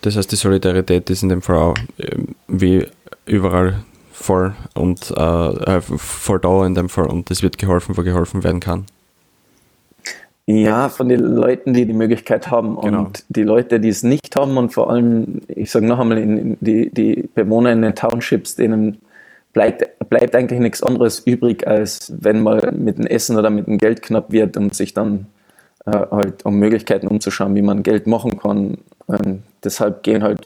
Das 0.00 0.16
heißt, 0.16 0.30
die 0.32 0.36
Solidarität 0.36 1.08
ist 1.10 1.22
in 1.22 1.28
dem 1.28 1.42
Fall 1.42 1.56
auch 1.56 1.76
äh, 1.98 2.16
wie 2.48 2.86
überall 3.26 3.84
voll 4.12 4.54
und 4.74 5.12
äh, 5.16 5.76
äh, 5.76 5.80
voll 5.80 6.40
da 6.40 6.66
in 6.66 6.74
dem 6.74 6.88
Fall 6.88 7.06
und 7.06 7.30
es 7.30 7.42
wird 7.42 7.58
geholfen, 7.58 7.96
wo 7.96 8.02
geholfen 8.02 8.44
werden 8.44 8.60
kann. 8.60 8.86
Ja, 10.46 10.90
von 10.90 11.08
den 11.08 11.20
Leuten, 11.20 11.72
die 11.72 11.86
die 11.86 11.94
Möglichkeit 11.94 12.50
haben 12.50 12.78
genau. 12.78 13.04
und 13.04 13.24
die 13.30 13.44
Leute, 13.44 13.80
die 13.80 13.88
es 13.88 14.02
nicht 14.02 14.36
haben 14.36 14.58
und 14.58 14.74
vor 14.74 14.90
allem, 14.90 15.40
ich 15.48 15.70
sage 15.70 15.86
noch 15.86 15.98
einmal, 15.98 16.18
die, 16.60 16.90
die 16.90 17.28
Bewohner 17.34 17.72
in 17.72 17.80
den 17.80 17.94
Townships, 17.94 18.54
denen 18.54 18.98
bleibt, 19.54 20.08
bleibt 20.10 20.34
eigentlich 20.36 20.60
nichts 20.60 20.82
anderes 20.82 21.20
übrig, 21.20 21.66
als 21.66 22.12
wenn 22.20 22.42
mal 22.42 22.72
mit 22.72 22.98
dem 22.98 23.06
Essen 23.06 23.38
oder 23.38 23.48
mit 23.48 23.66
dem 23.66 23.78
Geld 23.78 24.02
knapp 24.02 24.30
wird 24.30 24.58
und 24.58 24.74
sich 24.74 24.92
dann 24.92 25.26
äh, 25.86 25.92
halt 25.92 26.44
um 26.44 26.58
Möglichkeiten 26.58 27.06
umzuschauen, 27.06 27.54
wie 27.54 27.62
man 27.62 27.82
Geld 27.82 28.06
machen 28.06 28.38
kann. 28.38 28.78
Ähm, 29.08 29.42
deshalb 29.62 30.02
gehen 30.02 30.22
halt 30.22 30.40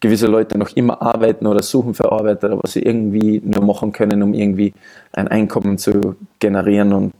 gewisse 0.00 0.26
Leute 0.26 0.58
noch 0.58 0.74
immer 0.76 1.00
arbeiten 1.02 1.46
oder 1.46 1.62
suchen 1.62 1.94
für 1.94 2.10
Arbeiter, 2.10 2.60
was 2.62 2.72
sie 2.72 2.82
irgendwie 2.82 3.40
nur 3.44 3.64
machen 3.64 3.92
können, 3.92 4.22
um 4.22 4.34
irgendwie 4.34 4.72
ein 5.12 5.28
Einkommen 5.28 5.78
zu 5.78 6.16
generieren 6.38 6.92
und 6.92 7.12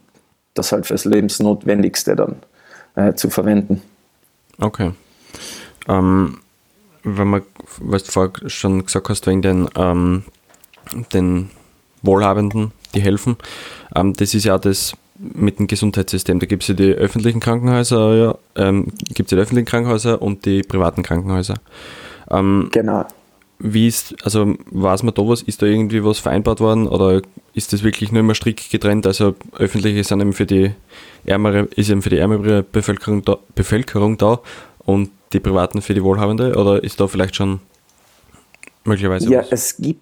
das 0.55 0.73
halt 0.73 0.87
fürs 0.87 1.05
Lebensnotwendigste 1.05 2.17
dann 2.17 2.37
äh, 2.95 3.15
zu 3.15 3.31
verwenden. 3.31 3.83
Okay. 4.61 4.93
Ähm, 5.89 6.39
wenn 7.03 7.29
man, 7.29 7.43
was 7.81 8.05
du 8.05 8.13
vorher 8.13 8.49
schon 8.49 8.85
gesagt 8.85 9.09
hast, 9.09 9.27
wegen 9.27 9.43
den, 9.43 9.69
ähm, 9.77 10.25
den 11.13 11.51
Wohlhabenden, 12.03 12.73
die 12.95 13.01
helfen, 13.01 13.37
ähm, 13.95 14.15
das 14.15 14.35
ist 14.35 14.45
ja 14.45 14.59
das 14.59 14.95
mit 15.19 15.59
dem 15.59 15.67
Gesundheitssystem. 15.67 16.39
Da 16.39 16.47
gibt 16.47 16.63
es 16.63 16.69
ja 16.69 16.75
die 16.75 16.93
öffentlichen 16.93 17.41
Krankenhäuser, 17.41 18.15
ja, 18.17 18.39
ähm, 18.57 18.93
gibt 19.09 19.27
es 19.33 19.37
die 19.37 19.37
öffentlichen 19.37 19.67
Krankenhäuser 19.67 20.23
und 20.23 20.45
die 20.47 20.63
privaten 20.63 21.03
Krankenhäuser. 21.03 21.55
Ähm, 22.31 22.69
genau. 22.73 23.05
Wie 23.59 23.89
ist, 23.89 24.15
also 24.25 24.55
weiß 24.71 25.03
man 25.03 25.15
da 25.15 25.23
was, 25.23 25.43
ist 25.43 25.63
da 25.63 25.67
irgendwie 25.67 26.05
was 26.05 26.21
vereinbart 26.21 26.61
worden 26.61 26.87
oder 26.87 27.23
ist 27.55 27.73
das 27.73 27.83
wirklich 27.83 28.13
nur 28.13 28.21
immer 28.21 28.37
strikt 28.37 28.71
getrennt? 28.71 29.05
Also 29.05 29.35
öffentliche 29.59 30.05
sind 30.05 30.21
eben 30.21 30.33
für 30.33 30.47
die 30.47 30.71
ärmere, 31.25 31.69
ist 31.75 31.91
eben 31.91 32.03
für 32.03 32.11
die 32.11 32.19
ärmere 32.19 32.63
Bevölkerung 32.63 33.25
da, 33.25 33.39
Bevölkerung 33.57 34.17
da 34.17 34.39
und 34.85 35.11
die 35.33 35.41
privaten 35.41 35.83
für 35.83 35.95
die 35.95 36.05
Wohlhabende 36.05 36.55
oder 36.55 36.83
ist 36.85 37.01
da 37.01 37.09
vielleicht 37.09 37.35
schon 37.35 37.59
möglicherweise 38.85 39.29
Ja, 39.29 39.41
was? 39.41 39.51
es 39.51 39.77
gibt 39.77 40.01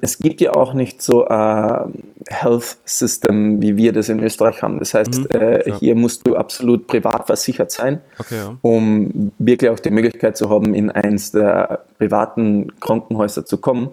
es 0.00 0.18
gibt 0.18 0.40
ja 0.40 0.54
auch 0.54 0.74
nicht 0.74 1.02
so 1.02 1.26
ein 1.26 2.04
Health 2.28 2.76
System, 2.84 3.60
wie 3.62 3.76
wir 3.76 3.92
das 3.92 4.08
in 4.08 4.22
Österreich 4.22 4.62
haben. 4.62 4.78
Das 4.78 4.94
heißt, 4.94 5.18
mhm, 5.18 5.26
äh, 5.30 5.68
ja. 5.68 5.78
hier 5.78 5.94
musst 5.94 6.26
du 6.26 6.36
absolut 6.36 6.86
privat 6.86 7.26
versichert 7.26 7.70
sein, 7.70 8.00
okay, 8.18 8.36
ja. 8.36 8.56
um 8.62 9.32
wirklich 9.38 9.70
auch 9.70 9.80
die 9.80 9.90
Möglichkeit 9.90 10.36
zu 10.36 10.50
haben, 10.50 10.74
in 10.74 10.90
eins 10.90 11.32
der 11.32 11.84
privaten 11.98 12.78
Krankenhäuser 12.80 13.44
zu 13.46 13.58
kommen. 13.58 13.90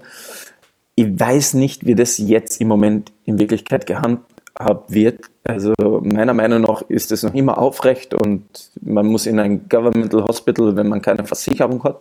Ich 0.95 1.19
weiß 1.19 1.55
nicht, 1.55 1.85
wie 1.85 1.95
das 1.95 2.17
jetzt 2.17 2.61
im 2.61 2.67
Moment 2.67 3.11
in 3.25 3.39
Wirklichkeit 3.39 3.87
gehandhabt 3.87 4.91
wird. 4.91 5.30
Also 5.43 5.73
meiner 6.03 6.35
Meinung 6.35 6.61
nach 6.61 6.83
ist 6.83 7.11
es 7.11 7.23
noch 7.23 7.33
immer 7.33 7.57
aufrecht 7.57 8.13
und 8.13 8.43
man 8.79 9.07
muss 9.07 9.25
in 9.25 9.39
ein 9.39 9.67
Governmental 9.67 10.23
Hospital, 10.25 10.75
wenn 10.75 10.87
man 10.87 11.01
keine 11.01 11.25
Versicherung 11.25 11.83
hat. 11.83 11.99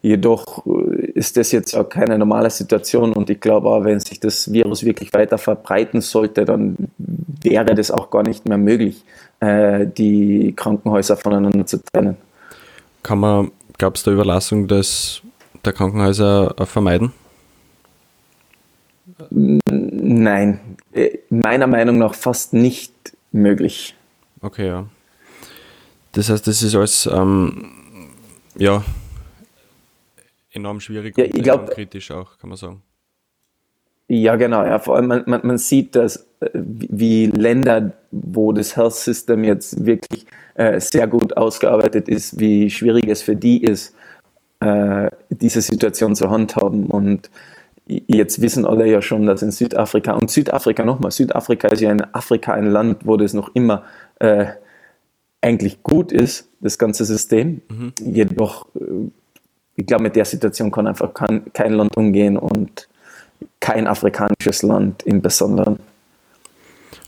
Jedoch 0.00 0.64
äh, 0.66 1.04
ist 1.12 1.36
das 1.36 1.52
jetzt 1.52 1.76
auch 1.76 1.88
keine 1.88 2.18
normale 2.18 2.48
Situation 2.48 3.12
und 3.12 3.28
ich 3.28 3.40
glaube 3.40 3.68
auch, 3.68 3.84
wenn 3.84 4.00
sich 4.00 4.20
das 4.20 4.50
Virus 4.50 4.84
wirklich 4.84 5.12
weiter 5.12 5.36
verbreiten 5.36 6.00
sollte, 6.00 6.46
dann 6.46 6.76
wäre 6.96 7.74
das 7.74 7.90
auch 7.90 8.08
gar 8.08 8.22
nicht 8.22 8.48
mehr 8.48 8.58
möglich, 8.58 9.04
äh, 9.40 9.86
die 9.86 10.54
Krankenhäuser 10.56 11.18
voneinander 11.18 11.66
zu 11.66 11.82
trennen. 11.92 12.16
Kann 13.02 13.18
man, 13.18 13.50
gab 13.76 13.96
es 13.96 14.02
da 14.02 14.12
Überlassung 14.12 14.66
des, 14.66 15.20
der 15.62 15.74
Krankenhäuser 15.74 16.54
vermeiden? 16.64 17.12
Nein, 19.30 20.60
meiner 21.30 21.66
Meinung 21.66 21.98
nach 21.98 22.14
fast 22.14 22.52
nicht 22.52 22.92
möglich. 23.32 23.94
Okay, 24.40 24.66
ja. 24.66 24.86
Das 26.12 26.30
heißt, 26.30 26.46
das 26.46 26.62
ist 26.62 26.74
alles 26.74 27.06
ähm, 27.06 27.70
ja, 28.56 28.82
enorm 30.50 30.80
schwierig 30.80 31.16
ja, 31.16 31.24
und 31.24 31.42
glaub, 31.42 31.70
kritisch 31.70 32.10
auch, 32.10 32.38
kann 32.38 32.50
man 32.50 32.56
sagen. 32.56 32.82
Ja, 34.08 34.36
genau. 34.36 34.64
Ja, 34.64 34.78
vor 34.78 34.96
allem 34.96 35.06
man, 35.06 35.22
man, 35.26 35.40
man 35.44 35.58
sieht, 35.58 35.94
dass 35.94 36.26
äh, 36.40 36.48
wie 36.54 37.26
Länder, 37.26 37.92
wo 38.10 38.52
das 38.52 38.74
Health 38.76 38.94
System 38.94 39.44
jetzt 39.44 39.84
wirklich 39.84 40.26
äh, 40.54 40.80
sehr 40.80 41.06
gut 41.06 41.36
ausgearbeitet 41.36 42.08
ist, 42.08 42.40
wie 42.40 42.70
schwierig 42.70 43.06
es 43.08 43.22
für 43.22 43.36
die 43.36 43.62
ist, 43.62 43.94
äh, 44.60 45.10
diese 45.28 45.60
Situation 45.60 46.16
zu 46.16 46.30
handhaben. 46.30 46.86
Und 46.86 47.30
jetzt 47.88 48.40
wissen 48.40 48.64
alle 48.64 48.86
ja 48.86 49.02
schon, 49.02 49.26
dass 49.26 49.42
in 49.42 49.50
Südafrika, 49.50 50.12
und 50.12 50.30
Südafrika 50.30 50.84
nochmal, 50.84 51.10
Südafrika 51.10 51.68
ist 51.68 51.80
ja 51.80 51.90
in 51.90 52.02
Afrika 52.14 52.52
ein 52.52 52.66
Land, 52.66 53.06
wo 53.06 53.16
das 53.16 53.32
noch 53.32 53.54
immer 53.54 53.84
äh, 54.20 54.46
eigentlich 55.40 55.82
gut 55.82 56.12
ist, 56.12 56.48
das 56.60 56.78
ganze 56.78 57.04
System. 57.04 57.62
Mhm. 57.68 57.92
Jedoch, 58.00 58.66
äh, 58.74 59.10
ich 59.76 59.86
glaube, 59.86 60.02
mit 60.02 60.16
der 60.16 60.24
Situation 60.24 60.70
kann 60.70 60.86
einfach 60.86 61.14
kein, 61.14 61.52
kein 61.52 61.72
Land 61.72 61.96
umgehen 61.96 62.36
und 62.36 62.88
kein 63.60 63.86
afrikanisches 63.86 64.62
Land 64.62 65.04
im 65.04 65.22
Besonderen. 65.22 65.78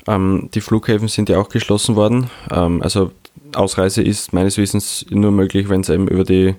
Ähm, 0.06 0.48
die 0.54 0.60
Flughäfen 0.60 1.08
sind 1.08 1.28
ja 1.28 1.38
auch 1.38 1.48
geschlossen 1.48 1.96
worden. 1.96 2.30
Ähm, 2.50 2.80
also 2.82 3.10
Ausreise 3.54 4.02
ist 4.02 4.32
meines 4.32 4.56
Wissens 4.56 5.04
nur 5.10 5.32
möglich, 5.32 5.68
wenn 5.68 5.80
es 5.80 5.88
eben 5.88 6.08
über 6.08 6.24
die 6.24 6.54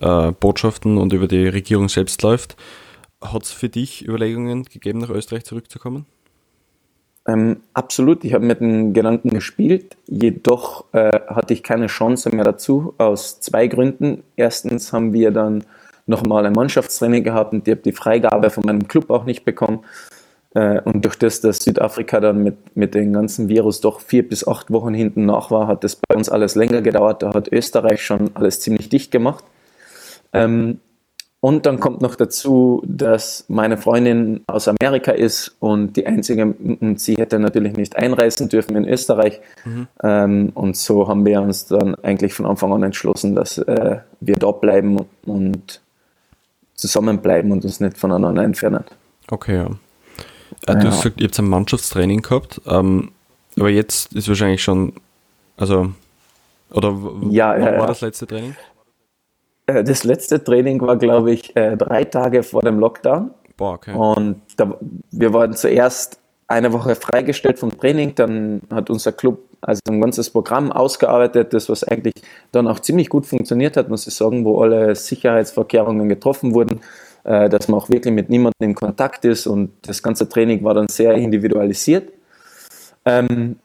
äh, 0.00 0.32
Botschaften 0.32 0.98
und 0.98 1.12
über 1.12 1.26
die 1.26 1.48
Regierung 1.48 1.88
selbst 1.88 2.22
läuft. 2.22 2.56
Hat 3.24 3.42
es 3.42 3.50
für 3.50 3.68
dich 3.68 4.06
Überlegungen 4.06 4.64
gegeben, 4.64 4.98
nach 4.98 5.08
Österreich 5.08 5.44
zurückzukommen? 5.44 6.04
Ähm, 7.26 7.62
absolut, 7.72 8.22
ich 8.24 8.34
habe 8.34 8.44
mit 8.44 8.60
dem 8.60 8.92
Gedanken 8.92 9.30
gespielt, 9.30 9.96
jedoch 10.06 10.84
äh, 10.92 11.20
hatte 11.28 11.54
ich 11.54 11.62
keine 11.62 11.86
Chance 11.86 12.34
mehr 12.34 12.44
dazu, 12.44 12.94
aus 12.98 13.40
zwei 13.40 13.66
Gründen. 13.66 14.22
Erstens 14.36 14.92
haben 14.92 15.14
wir 15.14 15.30
dann 15.30 15.64
nochmal 16.06 16.44
ein 16.44 16.52
Mannschaftstraining 16.52 17.24
gehabt 17.24 17.54
und 17.54 17.66
ich 17.66 17.72
habe 17.72 17.80
die 17.80 17.92
Freigabe 17.92 18.50
von 18.50 18.64
meinem 18.66 18.88
Club 18.88 19.08
auch 19.08 19.24
nicht 19.24 19.46
bekommen. 19.46 19.84
Äh, 20.54 20.82
und 20.82 21.06
durch 21.06 21.16
das, 21.16 21.40
dass 21.40 21.58
Südafrika 21.58 22.20
dann 22.20 22.42
mit, 22.42 22.76
mit 22.76 22.94
dem 22.94 23.14
ganzen 23.14 23.48
Virus 23.48 23.80
doch 23.80 24.00
vier 24.00 24.28
bis 24.28 24.46
acht 24.46 24.70
Wochen 24.70 24.92
hinten 24.92 25.24
nach 25.24 25.50
war, 25.50 25.66
hat 25.66 25.82
das 25.82 25.96
bei 25.96 26.14
uns 26.14 26.28
alles 26.28 26.56
länger 26.56 26.82
gedauert. 26.82 27.22
Da 27.22 27.32
hat 27.32 27.50
Österreich 27.50 28.04
schon 28.04 28.32
alles 28.34 28.60
ziemlich 28.60 28.90
dicht 28.90 29.10
gemacht. 29.10 29.44
Ähm, 30.34 30.80
und 31.44 31.66
dann 31.66 31.78
kommt 31.78 32.00
noch 32.00 32.14
dazu, 32.14 32.82
dass 32.86 33.44
meine 33.48 33.76
Freundin 33.76 34.40
aus 34.46 34.66
Amerika 34.66 35.12
ist 35.12 35.54
und 35.60 35.94
die 35.94 36.06
einzige, 36.06 36.46
und 36.46 36.98
sie 36.98 37.16
hätte 37.16 37.38
natürlich 37.38 37.76
nicht 37.76 37.96
einreisen 37.96 38.48
dürfen 38.48 38.74
in 38.76 38.88
Österreich. 38.88 39.42
Mhm. 39.66 39.86
Ähm, 40.02 40.52
und 40.54 40.74
so 40.74 41.06
haben 41.06 41.26
wir 41.26 41.42
uns 41.42 41.66
dann 41.66 41.96
eigentlich 41.96 42.32
von 42.32 42.46
Anfang 42.46 42.72
an 42.72 42.82
entschlossen, 42.82 43.34
dass 43.34 43.58
äh, 43.58 43.98
wir 44.20 44.36
dort 44.36 44.62
bleiben 44.62 45.04
und 45.26 45.82
zusammenbleiben 46.76 47.52
und 47.52 47.62
uns 47.62 47.78
nicht 47.78 47.98
voneinander 47.98 48.42
entfernen. 48.42 48.84
Okay, 49.30 49.56
ja. 49.56 49.66
Äh, 50.66 50.78
du 50.78 50.78
ja. 50.78 50.84
hast 50.86 51.02
gesagt, 51.02 51.20
ihr 51.20 51.26
habt 51.26 51.38
ein 51.38 51.44
Mannschaftstraining 51.44 52.22
gehabt, 52.22 52.62
ähm, 52.66 53.10
aber 53.58 53.68
jetzt 53.68 54.14
ist 54.14 54.28
wahrscheinlich 54.28 54.62
schon, 54.62 54.94
also, 55.58 55.92
oder 56.70 56.98
ja, 57.28 57.54
wann 57.60 57.80
war 57.80 57.86
das 57.88 58.00
letzte 58.00 58.26
Training? 58.26 58.56
Äh, 59.66 59.84
das 59.84 60.04
letzte 60.04 60.42
Training 60.42 60.80
war, 60.80 60.96
glaube 60.96 61.32
ich, 61.32 61.54
äh, 61.56 61.76
drei 61.76 62.04
Tage 62.04 62.42
vor 62.42 62.62
dem 62.62 62.78
Lockdown. 62.78 63.30
Boah, 63.56 63.74
okay. 63.74 63.94
Und 63.94 64.42
da, 64.56 64.76
wir 65.10 65.32
wurden 65.32 65.54
zuerst 65.54 66.18
eine 66.46 66.72
Woche 66.72 66.94
freigestellt 66.94 67.58
vom 67.58 67.76
Training, 67.78 68.14
dann 68.14 68.62
hat 68.70 68.90
unser 68.90 69.12
Club 69.12 69.38
also 69.60 69.80
ein 69.88 70.00
ganzes 70.00 70.28
Programm 70.28 70.72
ausgearbeitet, 70.72 71.54
das 71.54 71.68
was 71.68 71.84
eigentlich 71.84 72.14
dann 72.52 72.68
auch 72.68 72.80
ziemlich 72.80 73.08
gut 73.08 73.24
funktioniert 73.24 73.76
hat, 73.76 73.88
muss 73.88 74.06
ich 74.06 74.14
sagen, 74.14 74.44
wo 74.44 74.60
alle 74.60 74.94
Sicherheitsvorkehrungen 74.94 76.08
getroffen 76.08 76.52
wurden, 76.52 76.80
äh, 77.24 77.48
dass 77.48 77.68
man 77.68 77.80
auch 77.80 77.88
wirklich 77.88 78.12
mit 78.12 78.28
niemandem 78.28 78.70
in 78.70 78.74
Kontakt 78.74 79.24
ist 79.24 79.46
und 79.46 79.72
das 79.82 80.02
ganze 80.02 80.28
Training 80.28 80.62
war 80.64 80.74
dann 80.74 80.88
sehr 80.88 81.14
individualisiert. 81.14 82.12
Ähm, 83.06 83.56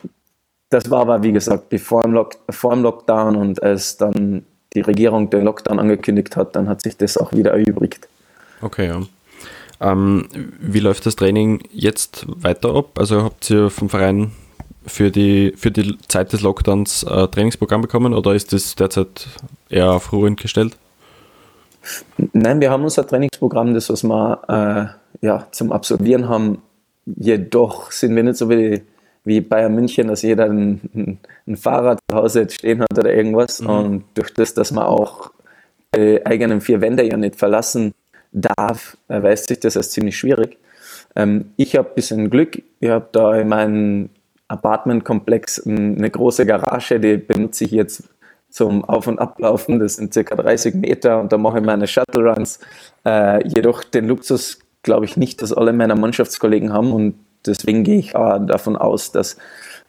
das 0.70 0.90
war 0.90 1.02
aber, 1.02 1.24
wie 1.24 1.34
gesagt, 1.34 1.70
bevor 1.70 2.06
im, 2.06 2.14
Lock, 2.14 2.36
vor 2.50 2.74
dem 2.74 2.84
Lockdown 2.84 3.36
und 3.36 3.62
als 3.62 3.98
dann 3.98 4.46
die 4.74 4.82
Regierung 4.82 5.30
den 5.30 5.44
Lockdown 5.44 5.80
angekündigt 5.80 6.36
hat, 6.36 6.56
dann 6.56 6.70
hat 6.70 6.82
sich 6.82 6.98
das 6.98 7.18
auch 7.18 7.34
wieder 7.34 7.52
erübrigt. 7.52 8.08
Okay, 8.62 8.88
ja. 8.88 9.02
Ähm, 9.82 10.28
wie 10.60 10.80
läuft 10.80 11.06
das 11.06 11.16
Training 11.16 11.64
jetzt 11.72 12.26
weiter 12.28 12.76
ab? 12.76 13.00
Also 13.00 13.24
habt 13.24 13.50
ihr 13.50 13.70
vom 13.70 13.90
Verein 13.90 14.32
für 14.86 15.12
die, 15.12 15.54
für 15.56 15.72
die 15.72 15.98
Zeit 16.08 16.34
des 16.34 16.42
Lockdowns 16.42 17.06
ein 17.06 17.32
Trainingsprogramm 17.32 17.82
bekommen 17.82 18.14
oder 18.14 18.34
ist 18.34 18.52
das 18.52 18.76
derzeit 18.76 19.28
eher 19.70 19.92
auf 19.92 20.12
Ruhe 20.12 20.34
gestellt? 20.36 20.78
Nein, 22.34 22.60
wir 22.60 22.72
haben 22.72 22.84
unser 22.84 23.08
Trainingsprogramm, 23.08 23.74
das 23.74 23.90
was 23.90 24.04
wir 24.04 24.42
äh, 25.22 25.26
ja, 25.26 25.48
zum 25.52 25.72
Absolvieren 25.72 26.28
haben. 26.28 26.62
Jedoch 27.06 27.92
sind 27.92 28.16
wir 28.16 28.24
nicht 28.24 28.38
so 28.38 28.50
wie, 28.50 28.82
wie 29.24 29.42
Bayern 29.42 29.76
München, 29.76 30.08
dass 30.08 30.22
jeder 30.22 30.46
ein, 30.46 31.20
ein 31.48 31.58
Fahrrad 31.58 32.00
zu 32.10 32.16
Hause 32.16 32.48
stehen 32.50 32.82
hat 32.82 32.98
oder 32.98 33.14
irgendwas. 33.14 33.62
Mhm. 33.62 33.70
Und 33.70 34.04
durch 34.14 34.34
das, 34.34 34.54
dass 34.54 34.72
man 34.72 34.86
auch 34.86 35.32
die 35.96 36.26
eigenen 36.26 36.62
vier 36.62 36.82
Wände 36.82 37.04
ja 37.04 37.18
nicht 37.18 37.36
verlassen 37.36 37.94
darf, 38.32 38.98
erweist 39.08 39.48
sich 39.48 39.60
das 39.60 39.76
als 39.76 39.92
ziemlich 39.92 40.18
schwierig. 40.18 40.58
Ähm, 41.16 41.52
ich 41.58 41.76
habe 41.76 41.90
ein 41.90 41.96
bisschen 41.96 42.30
Glück. 42.30 42.62
Ich 42.80 42.90
habe 42.90 43.08
da 43.12 43.36
in 43.36 43.48
meinem 43.48 44.10
Apartmentkomplex 44.48 45.66
eine 45.66 46.10
große 46.10 46.46
Garage, 46.46 47.00
die 47.00 47.18
benutze 47.18 47.66
ich 47.66 47.72
jetzt 47.72 48.04
zum 48.50 48.84
Auf- 48.84 49.08
und 49.08 49.20
Ablaufen. 49.20 49.80
Das 49.80 49.96
sind 49.96 50.14
circa 50.14 50.36
30 50.36 50.76
Meter 50.76 51.20
und 51.20 51.32
da 51.32 51.38
mache 51.38 51.60
ich 51.60 51.66
meine 51.66 51.88
Shuttle-Runs. 51.88 52.60
Äh, 53.06 53.48
jedoch 53.48 53.84
den 53.84 54.08
Luxus 54.08 54.60
glaube 54.82 55.06
ich 55.06 55.18
nicht, 55.18 55.42
dass 55.42 55.54
alle 55.54 55.74
meiner 55.74 55.96
Mannschaftskollegen 55.96 56.74
haben 56.74 56.92
und 56.94 57.16
deswegen 57.46 57.84
gehe 57.84 58.00
ich 58.00 58.16
auch 58.16 58.40
davon 58.40 58.76
aus, 58.76 59.12
dass 59.12 59.38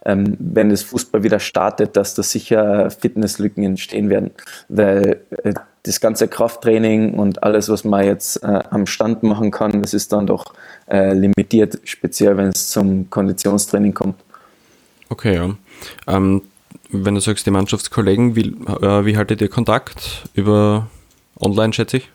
ähm, 0.04 0.37
wenn 0.38 0.71
das 0.71 0.83
Fußball 0.83 1.23
wieder 1.23 1.40
startet, 1.40 1.97
dass 1.97 2.14
da 2.14 2.23
sicher 2.23 2.90
Fitnesslücken 2.90 3.62
entstehen 3.64 4.09
werden, 4.09 4.30
weil 4.69 5.21
äh, 5.45 5.54
das 5.83 6.00
ganze 6.00 6.28
Krafttraining 6.28 7.14
und 7.14 7.42
alles, 7.42 7.69
was 7.69 7.85
man 7.85 8.04
jetzt 8.04 8.42
äh, 8.42 8.62
am 8.71 8.87
Stand 8.87 9.23
machen 9.23 9.50
kann, 9.50 9.80
das 9.80 9.95
ist 9.95 10.12
dann 10.12 10.26
doch 10.26 10.45
äh, 10.90 11.12
limitiert, 11.12 11.78
speziell 11.85 12.37
wenn 12.37 12.49
es 12.49 12.71
zum 12.71 13.09
Konditionstraining 13.11 13.95
kommt. 13.95 14.16
Okay, 15.09 15.35
ja. 15.35 15.50
Ähm, 16.07 16.42
wenn 16.90 17.14
du 17.14 17.21
sagst, 17.21 17.47
die 17.47 17.50
Mannschaftskollegen, 17.50 18.37
wie, 18.37 18.49
äh, 18.49 19.04
wie 19.04 19.16
haltet 19.16 19.40
ihr 19.40 19.49
Kontakt? 19.49 20.28
Über 20.35 20.88
online, 21.38 21.73
schätze 21.73 21.99
ich? 21.99 22.11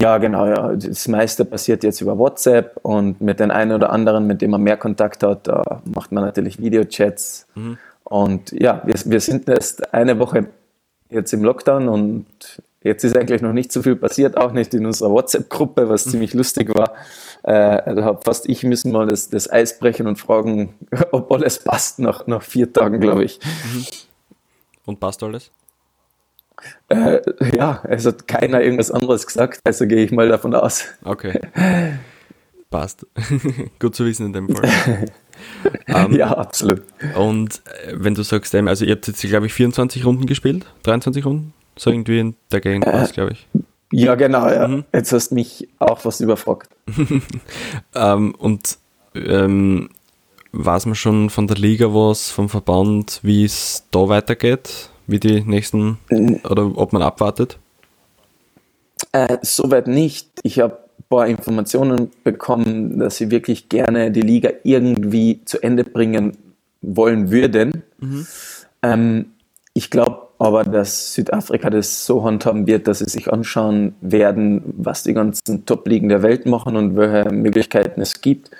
Ja, 0.00 0.18
genau. 0.18 0.46
Ja. 0.46 0.76
Das 0.76 1.08
meiste 1.08 1.44
passiert 1.44 1.84
jetzt 1.84 2.00
über 2.00 2.18
WhatsApp 2.18 2.78
und 2.82 3.20
mit 3.20 3.40
den 3.40 3.50
einen 3.50 3.72
oder 3.72 3.90
anderen, 3.90 4.26
mit 4.26 4.42
dem 4.42 4.52
man 4.52 4.62
mehr 4.62 4.76
Kontakt 4.76 5.22
hat, 5.22 5.46
da 5.46 5.82
macht 5.84 6.12
man 6.12 6.24
natürlich 6.24 6.58
Videochats. 6.60 7.46
Mhm. 7.54 7.78
Und 8.04 8.52
ja, 8.52 8.82
wir, 8.84 8.94
wir 9.04 9.20
sind 9.20 9.48
erst 9.48 9.92
eine 9.94 10.18
Woche 10.18 10.48
jetzt 11.08 11.32
im 11.32 11.42
Lockdown 11.44 11.88
und 11.88 12.26
jetzt 12.82 13.04
ist 13.04 13.16
eigentlich 13.16 13.42
noch 13.42 13.52
nicht 13.52 13.72
so 13.72 13.82
viel 13.82 13.96
passiert, 13.96 14.36
auch 14.36 14.52
nicht 14.52 14.74
in 14.74 14.86
unserer 14.86 15.10
WhatsApp-Gruppe, 15.10 15.88
was 15.88 16.06
mhm. 16.06 16.10
ziemlich 16.10 16.34
lustig 16.34 16.74
war. 16.74 16.94
Äh, 17.42 17.94
da 17.94 18.04
habe 18.04 18.20
fast 18.24 18.48
ich 18.48 18.62
müssen 18.64 18.92
mal 18.92 19.06
das, 19.06 19.30
das 19.30 19.50
Eis 19.50 19.78
brechen 19.78 20.06
und 20.06 20.16
fragen, 20.16 20.74
ob 21.12 21.30
alles 21.32 21.58
passt 21.58 21.98
nach, 21.98 22.26
nach 22.26 22.42
vier 22.42 22.72
Tagen, 22.72 23.00
glaube 23.00 23.24
ich. 23.24 23.40
Mhm. 23.74 23.86
Und 24.84 25.00
passt 25.00 25.22
alles? 25.22 25.50
Äh, 26.88 27.20
ja, 27.56 27.82
es 27.88 28.06
hat 28.06 28.28
keiner 28.28 28.60
irgendwas 28.62 28.90
anderes 28.90 29.26
gesagt, 29.26 29.60
also 29.64 29.86
gehe 29.86 30.04
ich 30.04 30.12
mal 30.12 30.28
davon 30.28 30.54
aus. 30.54 30.86
Okay. 31.04 31.40
Passt. 32.70 33.06
Gut 33.78 33.94
zu 33.94 34.06
wissen 34.06 34.26
in 34.26 34.32
dem 34.32 34.48
Fall. 34.48 35.06
um, 35.94 36.12
ja, 36.16 36.28
absolut. 36.28 36.82
Und 37.14 37.62
äh, 37.86 37.92
wenn 37.92 38.14
du 38.14 38.22
sagst, 38.22 38.54
ähm, 38.54 38.66
also 38.66 38.84
ihr 38.84 38.92
habt 38.92 39.06
jetzt, 39.06 39.20
glaube 39.20 39.46
ich, 39.46 39.52
24 39.52 40.04
Runden 40.04 40.26
gespielt, 40.26 40.66
23 40.84 41.24
Runden, 41.24 41.52
so 41.76 41.90
irgendwie 41.90 42.18
in 42.18 42.34
der 42.50 42.60
Gegend 42.60 42.86
äh, 42.86 43.06
glaube 43.12 43.32
ich. 43.32 43.46
Ja, 43.92 44.14
genau, 44.14 44.48
ja. 44.48 44.66
Mhm. 44.66 44.84
Jetzt 44.92 45.12
hast 45.12 45.30
du 45.30 45.34
mich 45.34 45.68
auch 45.78 46.04
was 46.04 46.20
überfragt. 46.20 46.70
um, 46.96 47.22
ähm, 47.94 48.34
und 48.36 48.78
ähm, 49.14 49.90
weiß 50.52 50.86
man 50.86 50.94
schon 50.94 51.28
von 51.28 51.46
der 51.46 51.58
Liga 51.58 51.86
was, 51.88 52.30
vom 52.30 52.48
Verband, 52.48 53.20
wie 53.22 53.44
es 53.44 53.84
da 53.90 54.08
weitergeht? 54.08 54.88
Wie 55.06 55.20
die 55.20 55.42
nächsten 55.42 55.98
oder 56.48 56.76
ob 56.76 56.92
man 56.92 57.02
abwartet? 57.02 57.58
Äh, 59.12 59.38
Soweit 59.42 59.86
nicht. 59.86 60.28
Ich 60.42 60.60
habe 60.60 60.78
ein 60.98 61.04
paar 61.08 61.26
Informationen 61.26 62.10
bekommen, 62.24 62.98
dass 62.98 63.16
sie 63.16 63.30
wirklich 63.30 63.68
gerne 63.68 64.10
die 64.10 64.22
Liga 64.22 64.50
irgendwie 64.64 65.40
zu 65.44 65.62
Ende 65.62 65.84
bringen 65.84 66.36
wollen 66.80 67.30
würden. 67.30 67.82
Mhm. 68.00 68.26
Ähm, 68.82 69.26
ich 69.74 69.90
glaube 69.90 70.28
aber, 70.38 70.64
dass 70.64 71.14
Südafrika 71.14 71.70
das 71.70 72.04
so 72.04 72.24
handhaben 72.24 72.66
wird, 72.66 72.88
dass 72.88 72.98
sie 72.98 73.08
sich 73.08 73.32
anschauen 73.32 73.94
werden, 74.00 74.62
was 74.76 75.04
die 75.04 75.14
ganzen 75.14 75.64
Top-Ligen 75.66 76.08
der 76.08 76.22
Welt 76.22 76.46
machen 76.46 76.74
und 76.74 76.96
welche 76.96 77.32
Möglichkeiten 77.32 78.00
es 78.00 78.20
gibt. 78.20 78.50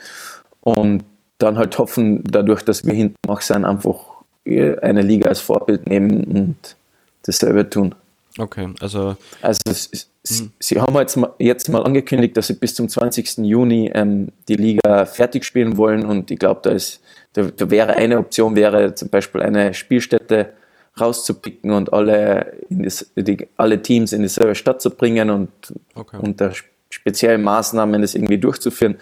Und 0.61 1.03
dann 1.39 1.59
halt 1.59 1.77
hoffen, 1.79 2.23
dadurch, 2.23 2.63
dass 2.63 2.87
wir 2.87 2.95
hinten 2.95 3.17
auch 3.27 3.41
sein, 3.41 3.65
einfach 3.65 4.12
eine 4.47 5.03
Liga 5.03 5.29
als 5.29 5.41
Vorbild 5.41 5.87
nehmen 5.89 6.25
und 6.25 6.77
dasselbe 7.25 7.69
tun. 7.69 7.95
Okay, 8.39 8.69
also. 8.81 9.17
Also, 9.43 9.61
hm. 9.67 10.53
Sie 10.59 10.81
haben 10.81 10.95
jetzt 10.97 11.17
mal, 11.17 11.33
jetzt 11.39 11.69
mal 11.69 11.83
angekündigt, 11.83 12.37
dass 12.37 12.47
Sie 12.47 12.55
bis 12.55 12.75
zum 12.75 12.89
20. 12.89 13.39
Juni 13.39 13.91
ähm, 13.95 14.29
die 14.49 14.55
Liga 14.55 15.05
fertig 15.05 15.45
spielen 15.45 15.77
wollen 15.77 16.05
und 16.05 16.31
ich 16.31 16.39
glaube, 16.39 16.61
da, 16.63 16.71
ist, 16.71 17.01
da, 17.35 17.43
da 17.43 17.71
wäre 17.71 17.97
eine 17.97 18.19
Option, 18.19 18.57
wäre 18.57 18.95
zum 18.95 19.11
Beispiel 19.11 19.43
eine 19.43 19.75
Spielstätte 19.75 20.53
rauszupicken 21.01 21.73
und 21.73 21.93
alle, 21.93 22.53
das, 22.69 23.07
die, 23.17 23.49
alle 23.57 23.83
Teams 23.83 24.13
in 24.13 24.23
dieselbe 24.23 24.55
Stadt 24.55 24.81
zu 24.81 24.91
bringen 24.91 25.31
und 25.31 25.51
okay. 25.95 26.19
unter 26.21 26.53
speziellen 26.91 27.43
Maßnahmen 27.43 28.01
das 28.03 28.15
irgendwie 28.15 28.39
durchzuführen. 28.39 28.97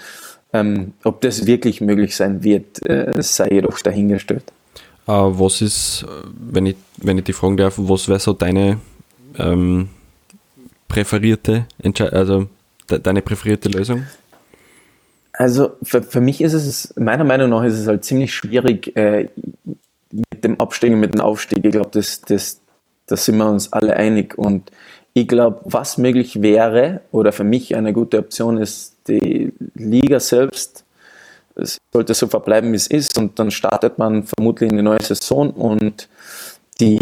Ähm, 0.53 0.95
ob 1.05 1.21
das 1.21 1.47
wirklich 1.47 1.81
möglich 1.81 2.17
sein 2.17 2.43
wird, 2.43 2.85
äh, 2.85 3.23
sei 3.23 3.49
jedoch 3.51 3.79
dahingestellt. 3.81 4.45
Äh, 5.11 5.41
was 5.41 5.61
ist, 5.61 6.07
wenn 6.39 6.67
ich, 6.67 6.77
wenn 6.99 7.19
ich 7.19 7.25
die 7.25 7.33
fragen 7.33 7.57
darf, 7.57 7.75
was 7.77 8.09
wäre 8.09 8.21
so 8.21 8.33
deine 8.33 8.79
ähm, 9.39 9.89
präferierte 10.87 11.67
Entsche 11.83 12.13
also 12.13 12.47
de 12.89 13.01
deine 13.01 13.23
präferierte 13.23 13.69
Lösung? 13.69 14.05
Also 15.33 15.73
für, 15.83 16.03
für 16.03 16.21
mich 16.21 16.41
ist 16.41 16.53
es, 16.53 16.95
meiner 16.97 17.25
Meinung 17.25 17.51
nach 17.51 17.65
ist 17.65 17.79
es 17.79 17.87
halt 17.89 18.05
ziemlich 18.05 18.33
schwierig 18.33 18.95
äh, 18.97 19.29
mit 20.13 20.45
dem 20.45 20.61
Abstieg 20.61 20.93
und 20.93 21.01
mit 21.01 21.15
dem 21.15 21.21
Aufstieg. 21.21 21.65
Ich 21.65 21.73
glaube, 21.73 21.91
das, 21.93 22.21
das, 22.21 22.61
da 23.07 23.17
sind 23.17 23.39
wir 23.39 23.51
uns 23.51 23.73
alle 23.73 23.97
einig. 23.97 24.39
Und 24.39 24.71
ich 25.15 25.27
glaube, 25.27 25.61
was 25.65 25.99
möglich 25.99 26.43
wäre 26.43 27.01
oder 27.11 27.33
für 27.33 27.45
mich 27.45 27.75
eine 27.75 27.93
gute 27.93 28.19
Option 28.19 28.59
ist, 28.59 28.97
die 29.09 29.53
Liga 29.75 30.21
selbst 30.21 30.85
es 31.61 31.79
sollte 31.93 32.15
so 32.15 32.27
verbleiben, 32.27 32.73
wie 32.73 32.77
es 32.77 32.87
ist 32.87 33.19
und 33.19 33.39
dann 33.39 33.51
startet 33.51 33.99
man 33.99 34.25
vermutlich 34.25 34.71
in 34.71 34.77
die 34.77 34.83
neue 34.83 35.03
Saison 35.03 35.51
und 35.51 36.09
die, 36.81 37.01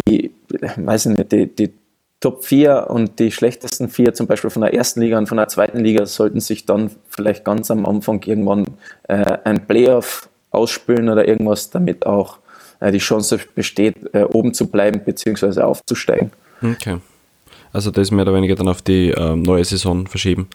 weiß 0.77 1.07
ich 1.07 1.19
nicht, 1.19 1.33
die, 1.33 1.47
die 1.47 1.73
Top 2.21 2.45
4 2.45 2.89
und 2.91 3.21
die 3.21 3.31
schlechtesten 3.31 3.89
vier, 3.89 4.13
zum 4.13 4.27
Beispiel 4.27 4.51
von 4.51 4.63
der 4.63 4.75
ersten 4.75 5.01
Liga 5.01 5.19
und 5.19 5.29
von 5.29 5.39
der 5.39 5.47
zweiten 5.47 5.79
Liga, 5.79 6.05
sollten 6.05 6.41
sich 6.41 6.67
dann 6.67 6.91
vielleicht 7.09 7.45
ganz 7.45 7.71
am 7.71 7.87
Anfang 7.87 8.21
irgendwann 8.25 8.67
äh, 9.05 9.39
ein 9.45 9.67
Playoff 9.67 10.29
ausspülen 10.51 11.09
oder 11.09 11.29
irgendwas, 11.29 11.71
damit 11.71 12.07
auch 12.07 12.39
äh, 12.81 12.91
die 12.91 12.99
Chance 12.99 13.39
besteht, 13.55 13.95
äh, 14.15 14.25
oben 14.25 14.53
zu 14.53 14.67
bleiben 14.67 15.01
bzw. 15.05 15.61
aufzusteigen. 15.61 16.33
Okay. 16.61 16.99
Also 17.73 17.93
das 17.93 18.11
mehr 18.11 18.23
oder 18.23 18.35
weniger 18.35 18.57
dann 18.57 18.69
auf 18.69 18.83
die 18.83 19.11
ähm, 19.11 19.43
neue 19.43 19.65
Saison 19.65 20.09
verschieben. 20.09 20.49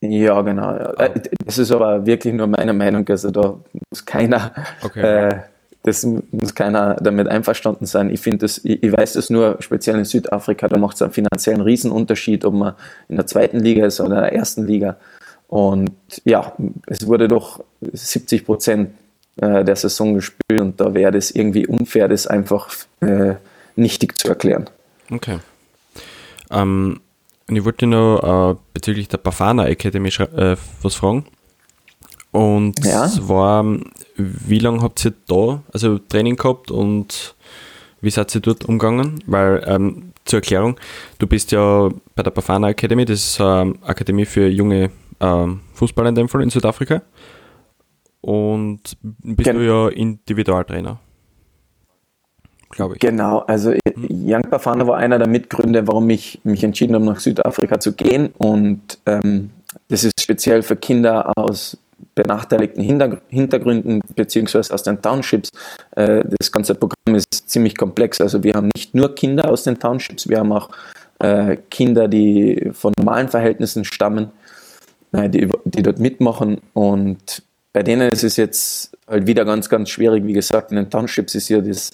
Ja, 0.00 0.40
genau. 0.42 0.66
Ah. 0.66 1.04
Äh, 1.04 1.20
das 1.44 1.58
ist 1.58 1.72
aber 1.72 2.04
wirklich 2.06 2.34
nur 2.34 2.46
meine 2.46 2.72
Meinung. 2.72 3.08
Also 3.08 3.30
da 3.30 3.58
muss 3.90 4.04
keiner, 4.04 4.52
okay. 4.82 5.28
äh, 5.28 5.36
das 5.82 6.04
muss 6.04 6.54
keiner 6.54 6.96
damit 6.96 7.28
einverstanden 7.28 7.86
sein. 7.86 8.10
Ich 8.10 8.20
finde 8.20 8.38
das, 8.38 8.58
ich, 8.58 8.82
ich 8.82 8.92
weiß 8.92 9.14
das 9.14 9.30
nur 9.30 9.56
speziell 9.60 9.96
in 9.96 10.04
Südafrika, 10.04 10.68
da 10.68 10.78
macht 10.78 10.96
es 10.96 11.02
einen 11.02 11.12
finanziellen 11.12 11.60
Riesenunterschied, 11.60 12.44
ob 12.44 12.54
man 12.54 12.74
in 13.08 13.16
der 13.16 13.26
zweiten 13.26 13.60
Liga 13.60 13.86
ist 13.86 14.00
oder 14.00 14.16
in 14.16 14.22
der 14.22 14.32
ersten 14.32 14.66
Liga. 14.66 14.96
Und 15.48 15.92
ja, 16.24 16.52
es 16.86 17.06
wurde 17.06 17.28
doch 17.28 17.62
70 17.80 18.44
Prozent 18.44 18.90
äh, 19.40 19.64
der 19.64 19.76
Saison 19.76 20.14
gespielt 20.14 20.60
und 20.60 20.80
da 20.80 20.92
wäre 20.92 21.12
das 21.12 21.30
irgendwie 21.30 21.66
unfair, 21.66 22.08
das 22.08 22.26
einfach 22.26 22.68
äh, 23.00 23.34
nichtig 23.76 24.18
zu 24.18 24.28
erklären. 24.28 24.68
Okay. 25.10 25.38
Ähm, 26.50 27.00
und 27.48 27.56
ich 27.56 27.64
wollte 27.64 27.86
noch 27.86 28.52
äh, 28.52 28.56
bezüglich 28.74 29.08
der 29.08 29.18
Bafana 29.18 29.66
Academy 29.66 30.08
äh, 30.08 30.56
was 30.82 30.94
fragen. 30.94 31.26
Und 32.32 32.84
ja. 32.84 33.08
zwar, 33.08 33.64
wie 34.16 34.58
lange 34.58 34.82
habt 34.82 35.04
ihr 35.04 35.14
da, 35.26 35.62
also 35.72 35.98
Training 35.98 36.36
gehabt 36.36 36.70
und 36.70 37.34
wie 38.00 38.10
seid 38.10 38.34
ihr 38.34 38.40
dort 38.40 38.64
umgegangen? 38.64 39.22
Weil, 39.26 39.64
ähm, 39.66 40.12
zur 40.24 40.38
Erklärung, 40.38 40.76
du 41.18 41.26
bist 41.26 41.52
ja 41.52 41.88
bei 42.14 42.22
der 42.22 42.32
Bafana 42.32 42.68
Academy, 42.70 43.04
das 43.04 43.20
ist 43.20 43.40
eine 43.40 43.74
Akademie 43.82 44.26
für 44.26 44.48
junge 44.48 44.90
ähm, 45.20 45.60
Fußballer 45.74 46.08
in 46.08 46.14
dem 46.16 46.28
Fall 46.28 46.42
in 46.42 46.50
Südafrika. 46.50 47.02
Und 48.20 48.80
bist 49.02 49.44
Gen 49.44 49.56
du 49.56 49.64
ja 49.64 49.88
Individualtrainer. 49.88 50.98
Glaube 52.70 52.94
ich. 52.94 53.00
Genau, 53.00 53.38
also 53.40 53.70
mhm. 53.70 53.78
Young 54.08 54.42
Bafana 54.50 54.86
war 54.86 54.96
einer 54.96 55.18
der 55.18 55.28
Mitgründe, 55.28 55.86
warum 55.86 56.08
ich 56.10 56.40
mich 56.44 56.62
entschieden 56.64 56.94
habe, 56.94 57.04
nach 57.04 57.20
Südafrika 57.20 57.80
zu 57.80 57.92
gehen. 57.92 58.30
Und 58.38 58.98
ähm, 59.06 59.50
das 59.88 60.04
ist 60.04 60.20
speziell 60.20 60.62
für 60.62 60.76
Kinder 60.76 61.32
aus 61.36 61.78
benachteiligten 62.14 62.82
Hintergründen 63.28 64.00
beziehungsweise 64.14 64.72
aus 64.72 64.82
den 64.82 65.00
Townships. 65.00 65.50
Äh, 65.92 66.24
das 66.38 66.50
ganze 66.50 66.74
Programm 66.74 67.14
ist 67.14 67.48
ziemlich 67.48 67.76
komplex. 67.76 68.20
Also 68.20 68.42
wir 68.42 68.54
haben 68.54 68.70
nicht 68.74 68.94
nur 68.94 69.14
Kinder 69.14 69.50
aus 69.50 69.64
den 69.64 69.78
Townships, 69.78 70.28
wir 70.28 70.38
haben 70.38 70.52
auch 70.52 70.70
äh, 71.18 71.56
Kinder, 71.70 72.08
die 72.08 72.70
von 72.72 72.92
normalen 72.98 73.28
Verhältnissen 73.28 73.84
stammen, 73.84 74.30
äh, 75.12 75.28
die, 75.28 75.48
die 75.64 75.82
dort 75.82 75.98
mitmachen. 75.98 76.60
Und 76.72 77.42
bei 77.72 77.82
denen 77.82 78.10
ist 78.10 78.24
es 78.24 78.36
jetzt 78.36 78.96
halt 79.06 79.26
wieder 79.26 79.44
ganz, 79.44 79.68
ganz 79.68 79.90
schwierig. 79.90 80.26
Wie 80.26 80.32
gesagt, 80.32 80.70
in 80.70 80.76
den 80.76 80.90
Townships 80.90 81.34
ist 81.34 81.48
ja 81.48 81.60
das 81.60 81.90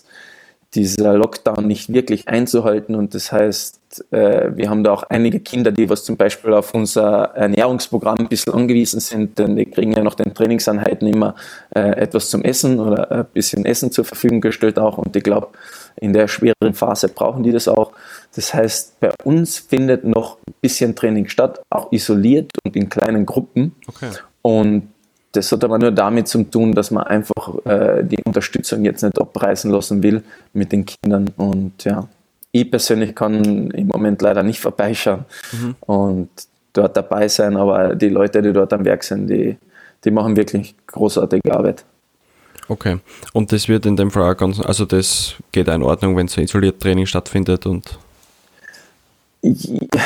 dieser 0.74 1.14
Lockdown 1.14 1.66
nicht 1.66 1.92
wirklich 1.92 2.28
einzuhalten. 2.28 2.94
Und 2.94 3.14
das 3.14 3.30
heißt, 3.30 3.80
äh, 4.10 4.56
wir 4.56 4.70
haben 4.70 4.84
da 4.84 4.92
auch 4.92 5.02
einige 5.04 5.38
Kinder, 5.40 5.70
die 5.70 5.90
was 5.90 6.04
zum 6.04 6.16
Beispiel 6.16 6.54
auf 6.54 6.72
unser 6.74 7.24
Ernährungsprogramm 7.34 8.20
ein 8.20 8.28
bisschen 8.28 8.54
angewiesen 8.54 9.00
sind, 9.00 9.38
denn 9.38 9.56
die 9.56 9.66
kriegen 9.66 9.92
ja 9.92 10.02
nach 10.02 10.14
den 10.14 10.32
Trainingseinheiten 10.32 11.06
immer 11.06 11.34
äh, 11.74 11.80
etwas 11.80 12.30
zum 12.30 12.42
Essen 12.42 12.80
oder 12.80 13.10
ein 13.10 13.26
bisschen 13.34 13.66
Essen 13.66 13.92
zur 13.92 14.06
Verfügung 14.06 14.40
gestellt 14.40 14.78
auch. 14.78 14.96
Und 14.96 15.14
ich 15.14 15.22
glaube, 15.22 15.48
in 15.96 16.14
der 16.14 16.26
schweren 16.26 16.72
Phase 16.72 17.08
brauchen 17.08 17.42
die 17.42 17.52
das 17.52 17.68
auch. 17.68 17.92
Das 18.34 18.54
heißt, 18.54 18.98
bei 19.00 19.12
uns 19.24 19.58
findet 19.58 20.04
noch 20.04 20.38
ein 20.48 20.54
bisschen 20.62 20.96
Training 20.96 21.28
statt, 21.28 21.60
auch 21.68 21.92
isoliert 21.92 22.50
und 22.64 22.74
in 22.76 22.88
kleinen 22.88 23.26
Gruppen. 23.26 23.74
Okay. 23.86 24.08
Und 24.40 24.91
das 25.32 25.50
hat 25.50 25.64
aber 25.64 25.78
nur 25.78 25.90
damit 25.90 26.28
zu 26.28 26.44
tun, 26.44 26.74
dass 26.74 26.90
man 26.90 27.04
einfach 27.04 27.54
äh, 27.64 28.04
die 28.04 28.22
Unterstützung 28.24 28.84
jetzt 28.84 29.02
nicht 29.02 29.18
abreißen 29.20 29.70
lassen 29.70 30.02
will 30.02 30.22
mit 30.52 30.72
den 30.72 30.84
Kindern. 30.84 31.30
Und 31.36 31.84
ja, 31.84 32.06
ich 32.52 32.70
persönlich 32.70 33.14
kann 33.14 33.70
im 33.70 33.88
Moment 33.88 34.20
leider 34.20 34.42
nicht 34.42 34.60
vorbeischauen 34.60 35.24
mhm. 35.52 35.74
und 35.80 36.28
dort 36.74 36.96
dabei 36.96 37.28
sein, 37.28 37.56
aber 37.56 37.94
die 37.94 38.10
Leute, 38.10 38.42
die 38.42 38.52
dort 38.52 38.72
am 38.72 38.84
Werk 38.84 39.04
sind, 39.04 39.28
die, 39.28 39.56
die 40.04 40.10
machen 40.10 40.36
wirklich 40.36 40.74
großartige 40.86 41.54
Arbeit. 41.54 41.84
Okay. 42.68 42.98
Und 43.32 43.52
das 43.52 43.68
wird 43.68 43.86
in 43.86 43.96
dem 43.96 44.10
Fall 44.10 44.30
auch 44.30 44.36
ganz, 44.36 44.60
also 44.60 44.84
das 44.84 45.34
geht 45.50 45.68
in 45.68 45.82
Ordnung, 45.82 46.16
wenn 46.16 46.28
so 46.28 46.40
isoliert 46.40 46.80
Training 46.80 47.06
stattfindet 47.06 47.66
und. 47.66 47.98
Ja, 49.42 50.00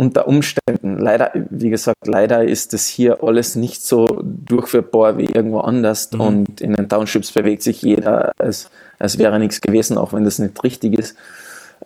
unter 0.00 0.26
Umständen. 0.26 0.96
Leider, 0.96 1.30
wie 1.50 1.68
gesagt, 1.68 2.06
leider 2.06 2.42
ist 2.42 2.72
das 2.72 2.86
hier 2.86 3.22
alles 3.22 3.54
nicht 3.54 3.82
so 3.82 4.06
durchführbar 4.22 5.18
wie 5.18 5.26
irgendwo 5.26 5.60
anders. 5.60 6.10
Mhm. 6.12 6.20
Und 6.22 6.60
in 6.62 6.72
den 6.72 6.88
Townships 6.88 7.32
bewegt 7.32 7.62
sich 7.62 7.82
jeder, 7.82 8.32
als, 8.38 8.70
als 8.98 9.18
wäre 9.18 9.38
nichts 9.38 9.60
gewesen, 9.60 9.98
auch 9.98 10.14
wenn 10.14 10.24
das 10.24 10.38
nicht 10.38 10.64
richtig 10.64 10.98
ist. 10.98 11.18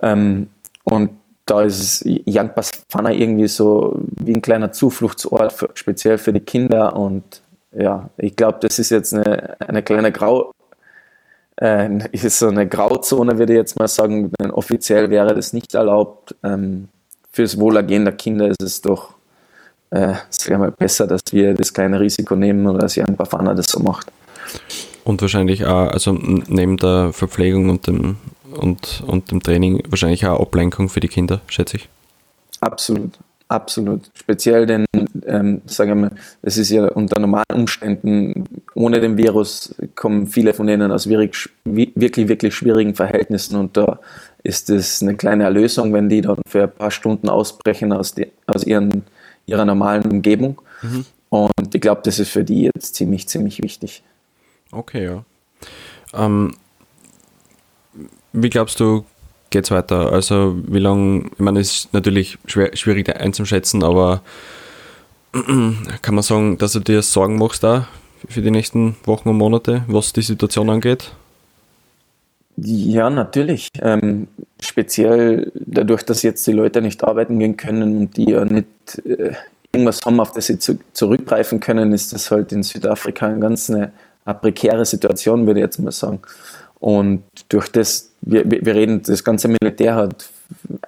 Ähm, 0.01 0.47
und 0.85 1.11
da 1.45 1.63
ist 1.63 2.07
Young 2.07 2.51
Fana 2.89 3.11
irgendwie 3.11 3.49
so 3.49 4.01
wie 4.13 4.35
ein 4.35 4.43
kleiner 4.43 4.71
Zufluchtsort, 4.71 5.53
für, 5.53 5.71
speziell 5.75 6.17
für 6.17 6.33
die 6.33 6.39
Kinder. 6.39 6.95
Und 6.95 7.43
ja, 7.77 8.11
ich 8.17 8.37
glaube, 8.37 8.59
das 8.61 8.79
ist 8.79 8.91
jetzt 8.91 9.13
eine, 9.13 9.61
eine 9.61 9.83
kleine 9.83 10.13
Grau, 10.13 10.53
äh, 11.61 11.99
ist 12.13 12.39
so 12.39 12.47
eine 12.47 12.69
Grauzone, 12.69 13.39
würde 13.39 13.55
ich 13.55 13.59
jetzt 13.59 13.77
mal 13.77 13.89
sagen. 13.89 14.31
Denn 14.39 14.53
offiziell 14.53 15.11
wäre 15.11 15.35
das 15.35 15.53
nicht 15.53 15.75
erlaubt. 15.75 16.37
Ähm, 16.45 16.91
fürs 17.35 17.59
Wohlergehen 17.59 18.05
der 18.05 18.15
Kinder 18.15 18.47
ist 18.47 18.63
es 18.63 18.81
doch 18.81 19.15
äh, 19.91 20.15
sagen 20.31 20.63
wir, 20.63 20.71
besser, 20.71 21.07
dass 21.07 21.21
wir 21.33 21.55
das 21.55 21.73
kleine 21.73 21.99
Risiko 21.99 22.37
nehmen 22.37 22.67
oder 22.67 22.79
dass 22.79 22.95
Jan 22.95 23.17
Bafana 23.17 23.55
das 23.55 23.67
so 23.67 23.81
macht. 23.81 24.11
Und 25.03 25.21
wahrscheinlich 25.21 25.65
auch, 25.67 25.89
also 25.89 26.13
neben 26.13 26.77
der 26.77 27.13
Verpflegung 27.13 27.69
und 27.69 27.87
dem, 27.87 28.17
und, 28.57 29.03
und 29.07 29.31
dem 29.31 29.43
Training, 29.43 29.83
wahrscheinlich 29.89 30.25
auch 30.27 30.41
Ablenkung 30.41 30.89
für 30.89 31.01
die 31.01 31.09
Kinder, 31.09 31.41
schätze 31.49 31.77
ich. 31.77 31.89
Absolut, 32.61 33.19
absolut. 33.49 34.11
Speziell 34.15 34.67
denn, 34.67 34.87
ähm, 35.27 35.61
sagen 35.67 35.91
wir 35.91 35.95
mal, 35.97 36.13
es 36.43 36.57
ist 36.57 36.71
ja 36.71 36.87
unter 36.87 37.21
normalen 37.21 37.45
Umständen, 37.53 38.47
ohne 38.75 39.01
den 39.01 39.19
Virus 39.19 39.75
kommen 39.97 40.29
viele 40.29 40.55
von 40.55 40.67
denen 40.67 40.91
aus 40.93 41.09
wirklich, 41.09 41.51
wirklich, 41.65 42.29
wirklich 42.29 42.55
schwierigen 42.55 42.95
Verhältnissen 42.95 43.57
und 43.57 43.77
da 43.77 43.99
ist 44.45 44.71
es 44.71 45.03
eine 45.03 45.17
kleine 45.17 45.45
Erlösung, 45.45 45.93
wenn 45.93 46.09
die 46.09 46.21
dann 46.21 46.37
für 46.47 46.65
ein 46.65 46.73
paar 46.73 46.91
Stunden 46.91 47.29
ausbrechen 47.29 47.93
aus, 47.93 48.15
die, 48.15 48.31
aus 48.47 48.65
ihren, 48.65 49.03
ihrer 49.47 49.65
normalen 49.65 50.05
Umgebung. 50.05 50.61
Mhm. 50.83 51.07
Und 51.31 51.75
ich 51.75 51.81
glaube, 51.81 52.03
das 52.05 52.19
ist 52.19 52.31
für 52.31 52.45
die 52.45 52.71
jetzt 52.75 52.95
ziemlich, 52.95 53.27
ziemlich 53.27 53.63
wichtig. 53.63 54.05
Okay, 54.71 55.05
ja. 55.07 55.25
Ähm, 56.13 56.55
wie 58.33 58.51
glaubst 58.51 58.79
du, 58.81 59.05
geht 59.51 59.65
es 59.65 59.71
weiter? 59.71 60.13
Also, 60.13 60.57
wie 60.67 60.79
lange, 60.79 61.31
ich 61.33 61.39
meine, 61.39 61.61
es 61.61 61.75
ist 61.75 61.95
natürlich 61.95 62.39
schwer, 62.47 62.77
schwierig 62.77 63.09
einzuschätzen, 63.17 63.83
aber 63.83 64.21
kann 65.33 66.15
man 66.15 66.23
sagen, 66.23 66.59
dass 66.59 66.73
du 66.73 66.81
dir 66.81 67.01
Sorgen 67.03 67.39
machst 67.39 67.65
da 67.65 67.89
für 68.29 68.43
die 68.43 68.51
nächsten 68.51 68.97
Wochen 69.05 69.31
und 69.31 69.39
Monate, 69.39 69.85
was 69.87 70.13
die 70.13 70.23
Situation 70.23 70.69
angeht? 70.69 71.13
Ja, 72.57 73.11
natürlich. 73.11 73.71
Ähm, 73.81 74.29
speziell 74.61 75.51
dadurch, 75.55 76.05
dass 76.05 76.23
jetzt 76.23 76.47
die 76.47 76.53
Leute 76.53 76.81
nicht 76.81 77.03
arbeiten 77.03 77.39
gehen 77.39 77.57
können 77.57 77.99
und 77.99 78.17
die 78.17 78.31
ja 78.31 78.45
nicht 78.45 78.67
äh, 79.05 79.33
irgendwas 79.73 80.01
haben, 80.05 80.21
auf 80.21 80.33
das 80.33 80.47
sie 80.47 80.59
zu, 80.59 80.79
zurückgreifen 80.93 81.61
können, 81.61 81.93
ist 81.93 82.13
das 82.13 82.31
halt 82.31 82.53
in 82.53 82.63
Südafrika 82.63 83.27
eine 83.27 83.41
ganz 83.41 83.71
eine, 83.71 83.93
eine 84.25 84.35
prekäre 84.37 84.85
Situation, 84.85 85.47
würde 85.47 85.61
ich 85.61 85.65
jetzt 85.65 85.79
mal 85.79 85.91
sagen. 85.91 86.21
Und 86.79 87.25
durch 87.49 87.69
das, 87.73 88.13
wir, 88.21 88.49
wir 88.49 88.75
reden, 88.75 89.03
das 89.03 89.25
ganze 89.25 89.49
Militär 89.49 89.97
hat, 89.97 90.29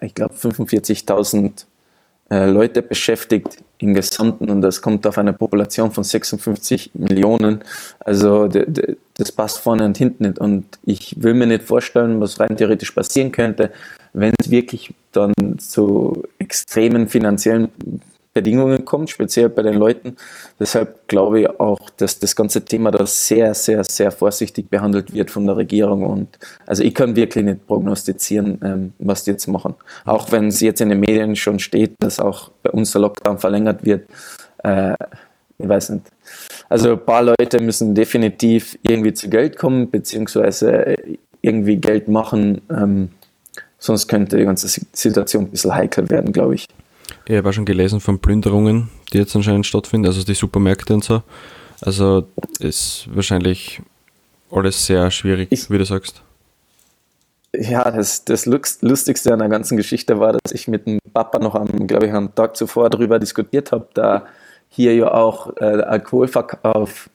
ich 0.01 0.15
glaube, 0.15 0.35
45.000 0.35 1.65
äh, 2.31 2.47
Leute 2.47 2.83
beschäftigt 2.83 3.59
im 3.79 3.95
Gesamten 3.95 4.51
und 4.51 4.61
das 4.61 4.83
kommt 4.83 5.07
auf 5.07 5.19
eine 5.19 5.33
Population 5.33 5.93
von 5.93 6.03
56 6.03 6.91
Millionen. 6.95 7.63
Also 8.01 8.49
das 8.49 9.33
passt 9.33 9.59
vorne 9.59 9.85
und 9.85 9.97
hinten 9.97 10.25
nicht. 10.25 10.39
Und 10.39 10.65
ich 10.85 11.23
will 11.23 11.35
mir 11.35 11.47
nicht 11.47 11.63
vorstellen, 11.65 12.21
was 12.21 12.41
rein 12.41 12.57
theoretisch 12.57 12.91
passieren 12.91 13.31
könnte, 13.31 13.71
wenn 14.13 14.33
es 14.41 14.51
wirklich 14.51 14.93
dann 15.13 15.35
zu 15.59 16.25
extremen 16.39 17.09
finanziellen 17.09 17.69
Bedingungen 18.37 18.85
kommt, 18.85 19.09
speziell 19.09 19.49
bei 19.49 19.63
den 19.63 19.77
Leuten. 19.77 20.17
Deshalb 20.61 21.09
glaube 21.09 21.41
ich 21.41 21.49
auch, 21.59 21.89
dass 21.97 22.19
das 22.19 22.37
ganze 22.37 22.63
Thema 22.63 22.91
da 22.91 23.07
sehr, 23.07 23.55
sehr, 23.55 23.83
sehr 23.83 24.11
vorsichtig 24.11 24.69
behandelt 24.69 25.15
wird 25.15 25.31
von 25.31 25.47
der 25.47 25.57
Regierung. 25.57 26.05
Und 26.05 26.39
also 26.67 26.83
ich 26.83 26.95
kann 26.95 27.17
wirklich 27.17 27.47
nicht 27.47 27.67
prognostizieren, 27.67 28.61
ähm, 28.63 28.93
was 28.99 29.25
die 29.25 29.31
jetzt 29.31 29.47
machen. 29.47 29.75
Auch 30.05 30.33
wenn 30.33 30.49
es 30.49 30.61
jetzt 30.61 30.83
in 30.83 30.91
den 30.91 31.01
Medien 31.01 31.35
schon 31.35 31.59
steht, 31.59 31.95
dass 31.99 32.21
auch 32.21 32.51
bei 32.63 32.71
uns 32.73 32.93
der 32.93 33.01
Lockdown 33.01 33.39
verlängert 33.39 33.87
wird. 33.87 34.07
Äh, 34.63 34.95
ich 35.57 35.67
weiß 35.67 35.91
nicht. 35.91 36.05
Also 36.69 36.93
ein 36.93 37.07
paar 37.07 37.23
Leute 37.23 37.59
müssen 37.61 37.95
definitiv 37.95 38.79
irgendwie 38.83 39.15
zu 39.15 39.31
Geld 39.31 39.57
kommen, 39.57 39.91
beziehungsweise 39.91 40.97
irgendwie 41.41 41.77
Geld 41.77 42.09
machen. 42.09 42.61
Ähm, 42.69 43.09
sonst 43.79 44.09
könnte 44.09 44.37
die 44.37 44.45
ganze 44.45 44.69
Situation 44.93 45.45
ein 45.45 45.51
bisschen 45.51 45.75
heikel 45.75 46.11
werden, 46.11 46.33
glaube 46.33 46.57
ich. 46.57 46.67
Ich 47.27 47.37
habe 47.37 47.49
auch 47.49 47.53
schon 47.53 47.65
gelesen 47.65 48.01
von 48.01 48.19
Plünderungen, 48.19 48.89
die 49.13 49.19
jetzt 49.19 49.35
anscheinend 49.37 49.67
stattfinden, 49.67 50.07
also 50.07 50.23
die 50.23 50.35
Supermärkte 50.35 50.95
und 50.95 51.05
so. 51.05 51.23
Also 51.81 52.27
ist 52.59 53.07
wahrscheinlich 53.13 53.83
alles 54.51 54.87
sehr 54.87 55.11
schwierig, 55.11 55.49
ich, 55.51 55.71
wie 55.71 55.79
du 55.79 55.85
sagst. 55.85 56.23
Ja, 57.55 57.91
das, 57.91 58.25
das 58.25 58.47
Lustigste 58.47 59.33
an 59.33 59.39
der 59.39 59.49
ganzen 59.49 59.77
Geschichte 59.77 60.19
war, 60.21 60.33
dass 60.33 60.53
ich 60.53 60.69
mit 60.69 60.87
dem 60.87 60.99
Papa 61.13 61.39
noch 61.39 61.55
am, 61.55 61.87
glaube 61.87 62.07
ich, 62.07 62.13
am 62.13 62.35
Tag 62.35 62.57
zuvor 62.57 62.91
darüber 62.91 63.19
diskutiert 63.19 63.73
habe, 63.73 63.89
da 63.95 64.27
hier 64.69 64.95
ja 64.95 65.13
auch 65.13 65.57
äh, 65.57 65.65
Alkoholverkauf 65.65 67.09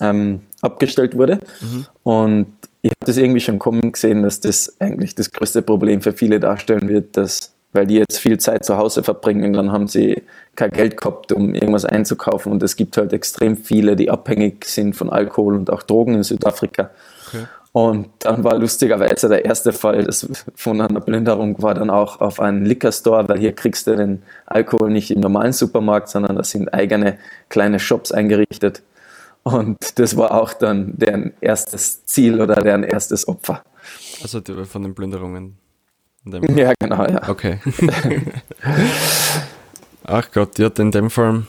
ähm, 0.00 0.40
abgestellt 0.62 1.16
wurde. 1.16 1.40
Mhm. 1.60 1.86
Und 2.02 2.46
ich 2.82 2.90
habe 2.90 3.06
das 3.06 3.16
irgendwie 3.16 3.40
schon 3.40 3.58
kommen 3.58 3.92
gesehen, 3.92 4.22
dass 4.22 4.40
das 4.40 4.80
eigentlich 4.80 5.14
das 5.14 5.30
größte 5.30 5.62
Problem 5.62 6.02
für 6.02 6.12
viele 6.12 6.40
darstellen 6.40 6.88
wird, 6.88 7.16
dass 7.16 7.53
weil 7.74 7.86
die 7.86 7.96
jetzt 7.96 8.18
viel 8.18 8.38
Zeit 8.38 8.64
zu 8.64 8.78
Hause 8.78 9.02
verbringen, 9.02 9.52
dann 9.52 9.72
haben 9.72 9.88
sie 9.88 10.22
kein 10.54 10.70
Geld 10.70 10.96
gehabt, 10.96 11.32
um 11.32 11.54
irgendwas 11.54 11.84
einzukaufen. 11.84 12.52
Und 12.52 12.62
es 12.62 12.76
gibt 12.76 12.96
halt 12.96 13.12
extrem 13.12 13.56
viele, 13.56 13.96
die 13.96 14.10
abhängig 14.10 14.64
sind 14.64 14.94
von 14.94 15.10
Alkohol 15.10 15.56
und 15.56 15.70
auch 15.70 15.82
Drogen 15.82 16.14
in 16.14 16.22
Südafrika. 16.22 16.90
Okay. 17.28 17.44
Und 17.72 18.08
dann 18.20 18.44
war 18.44 18.56
lustigerweise 18.56 19.28
der 19.28 19.44
erste 19.44 19.72
Fall 19.72 20.04
das 20.04 20.28
von 20.54 20.80
einer 20.80 21.00
Plünderung 21.00 21.60
war 21.60 21.74
dann 21.74 21.90
auch 21.90 22.20
auf 22.20 22.38
einen 22.38 22.64
Liquor 22.64 22.92
Store, 22.92 23.28
weil 23.28 23.40
hier 23.40 23.52
kriegst 23.52 23.88
du 23.88 23.96
den 23.96 24.22
Alkohol 24.46 24.92
nicht 24.92 25.10
im 25.10 25.18
normalen 25.18 25.52
Supermarkt, 25.52 26.08
sondern 26.08 26.36
da 26.36 26.44
sind 26.44 26.72
eigene 26.72 27.18
kleine 27.48 27.80
Shops 27.80 28.12
eingerichtet. 28.12 28.84
Und 29.42 29.76
das 29.98 30.16
war 30.16 30.40
auch 30.40 30.52
dann 30.52 30.92
deren 30.96 31.32
erstes 31.40 32.04
Ziel 32.04 32.40
oder 32.40 32.54
deren 32.54 32.84
erstes 32.84 33.26
Opfer. 33.26 33.64
Also 34.22 34.40
von 34.40 34.82
den 34.82 34.94
Plünderungen. 34.94 35.58
Ja, 36.24 36.72
genau, 36.78 37.06
ja. 37.06 37.28
Okay. 37.28 37.58
Ach 40.04 40.30
Gott, 40.32 40.58
ja, 40.58 40.68
in 40.78 40.90
dem 40.90 41.10
Fall 41.10 41.44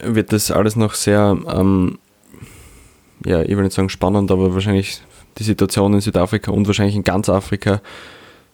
wird 0.00 0.32
das 0.32 0.50
alles 0.50 0.76
noch 0.76 0.94
sehr, 0.94 1.36
ähm, 1.48 1.98
ja, 3.24 3.42
ich 3.42 3.56
will 3.56 3.64
nicht 3.64 3.74
sagen 3.74 3.88
spannend, 3.88 4.30
aber 4.30 4.52
wahrscheinlich 4.54 5.00
die 5.38 5.42
Situation 5.42 5.94
in 5.94 6.00
Südafrika 6.00 6.50
und 6.50 6.66
wahrscheinlich 6.66 6.96
in 6.96 7.04
ganz 7.04 7.28
Afrika 7.28 7.80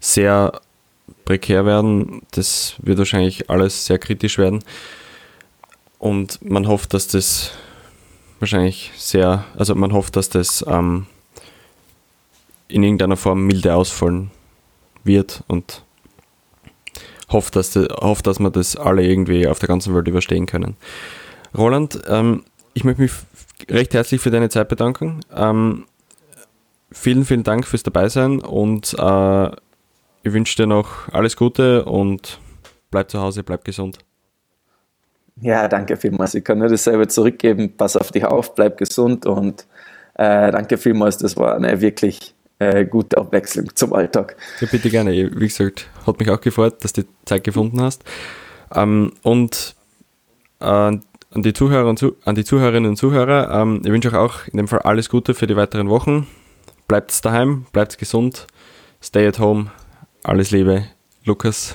sehr 0.00 0.60
prekär 1.24 1.66
werden. 1.66 2.22
Das 2.32 2.74
wird 2.78 2.98
wahrscheinlich 2.98 3.50
alles 3.50 3.86
sehr 3.86 3.98
kritisch 3.98 4.38
werden. 4.38 4.64
Und 5.98 6.42
man 6.48 6.66
hofft, 6.66 6.94
dass 6.94 7.06
das 7.06 7.52
wahrscheinlich 8.40 8.92
sehr, 8.96 9.44
also 9.56 9.74
man 9.74 9.92
hofft, 9.92 10.16
dass 10.16 10.28
das 10.28 10.64
ähm, 10.66 11.06
in 12.66 12.82
irgendeiner 12.82 13.16
Form 13.16 13.46
milde 13.46 13.74
ausfallen 13.74 14.30
wird 15.04 15.44
und 15.48 15.82
hofft, 17.30 17.56
dass, 17.56 17.70
das, 17.70 17.88
hofft, 18.00 18.26
dass 18.26 18.38
wir 18.38 18.50
das 18.50 18.76
alle 18.76 19.04
irgendwie 19.04 19.46
auf 19.46 19.58
der 19.58 19.68
ganzen 19.68 19.94
Welt 19.94 20.08
überstehen 20.08 20.46
können. 20.46 20.76
Roland, 21.56 22.00
ähm, 22.08 22.44
ich 22.74 22.84
möchte 22.84 23.02
mich 23.02 23.12
recht 23.68 23.94
herzlich 23.94 24.20
für 24.20 24.30
deine 24.30 24.48
Zeit 24.48 24.68
bedanken. 24.68 25.20
Ähm, 25.34 25.86
vielen, 26.90 27.24
vielen 27.24 27.42
Dank 27.42 27.66
fürs 27.66 27.82
Dabeisein 27.82 28.40
und 28.40 28.94
äh, 28.98 29.46
ich 30.24 30.32
wünsche 30.32 30.56
dir 30.56 30.66
noch 30.66 31.08
alles 31.12 31.36
Gute 31.36 31.84
und 31.84 32.38
bleib 32.90 33.10
zu 33.10 33.20
Hause, 33.20 33.42
bleib 33.42 33.64
gesund. 33.64 33.98
Ja, 35.40 35.66
danke 35.66 35.96
vielmals. 35.96 36.34
Ich 36.34 36.44
kann 36.44 36.58
nur 36.58 36.68
dasselbe 36.68 37.08
zurückgeben. 37.08 37.76
Pass 37.76 37.96
auf 37.96 38.12
dich 38.12 38.24
auf, 38.24 38.54
bleib 38.54 38.76
gesund 38.78 39.26
und 39.26 39.66
äh, 40.14 40.52
danke 40.52 40.78
vielmals. 40.78 41.18
Das 41.18 41.36
war 41.36 41.56
eine 41.56 41.80
wirklich 41.80 42.31
äh, 42.70 42.84
gute 42.84 43.18
Abwechslung 43.18 43.74
zum 43.74 43.92
Alltag. 43.92 44.36
Ja, 44.60 44.68
bitte 44.70 44.90
gerne. 44.90 45.12
Wie 45.12 45.48
gesagt, 45.48 45.88
hat 46.06 46.18
mich 46.18 46.30
auch 46.30 46.40
gefreut, 46.40 46.84
dass 46.84 46.92
du 46.92 47.02
Zeit 47.24 47.44
gefunden 47.44 47.80
hast. 47.80 48.04
Ähm, 48.74 49.12
und 49.22 49.74
äh, 50.60 50.64
an, 50.64 51.02
die 51.34 51.52
Zuhörer 51.52 51.88
und 51.88 51.98
zu, 51.98 52.16
an 52.24 52.34
die 52.34 52.44
Zuhörerinnen 52.44 52.90
und 52.90 52.96
Zuhörer, 52.96 53.50
ähm, 53.50 53.82
ich 53.84 53.90
wünsche 53.90 54.08
euch 54.08 54.14
auch 54.14 54.46
in 54.46 54.56
dem 54.56 54.68
Fall 54.68 54.80
alles 54.80 55.08
Gute 55.08 55.34
für 55.34 55.46
die 55.46 55.56
weiteren 55.56 55.88
Wochen. 55.88 56.26
Bleibt 56.88 57.24
daheim, 57.24 57.66
bleibt 57.72 57.98
gesund, 57.98 58.46
stay 59.02 59.26
at 59.26 59.38
home. 59.38 59.70
Alles 60.22 60.50
Liebe, 60.50 60.84
Lukas. 61.24 61.74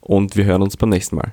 Und 0.00 0.36
wir 0.36 0.44
hören 0.44 0.62
uns 0.62 0.76
beim 0.76 0.88
nächsten 0.88 1.16
Mal. 1.16 1.32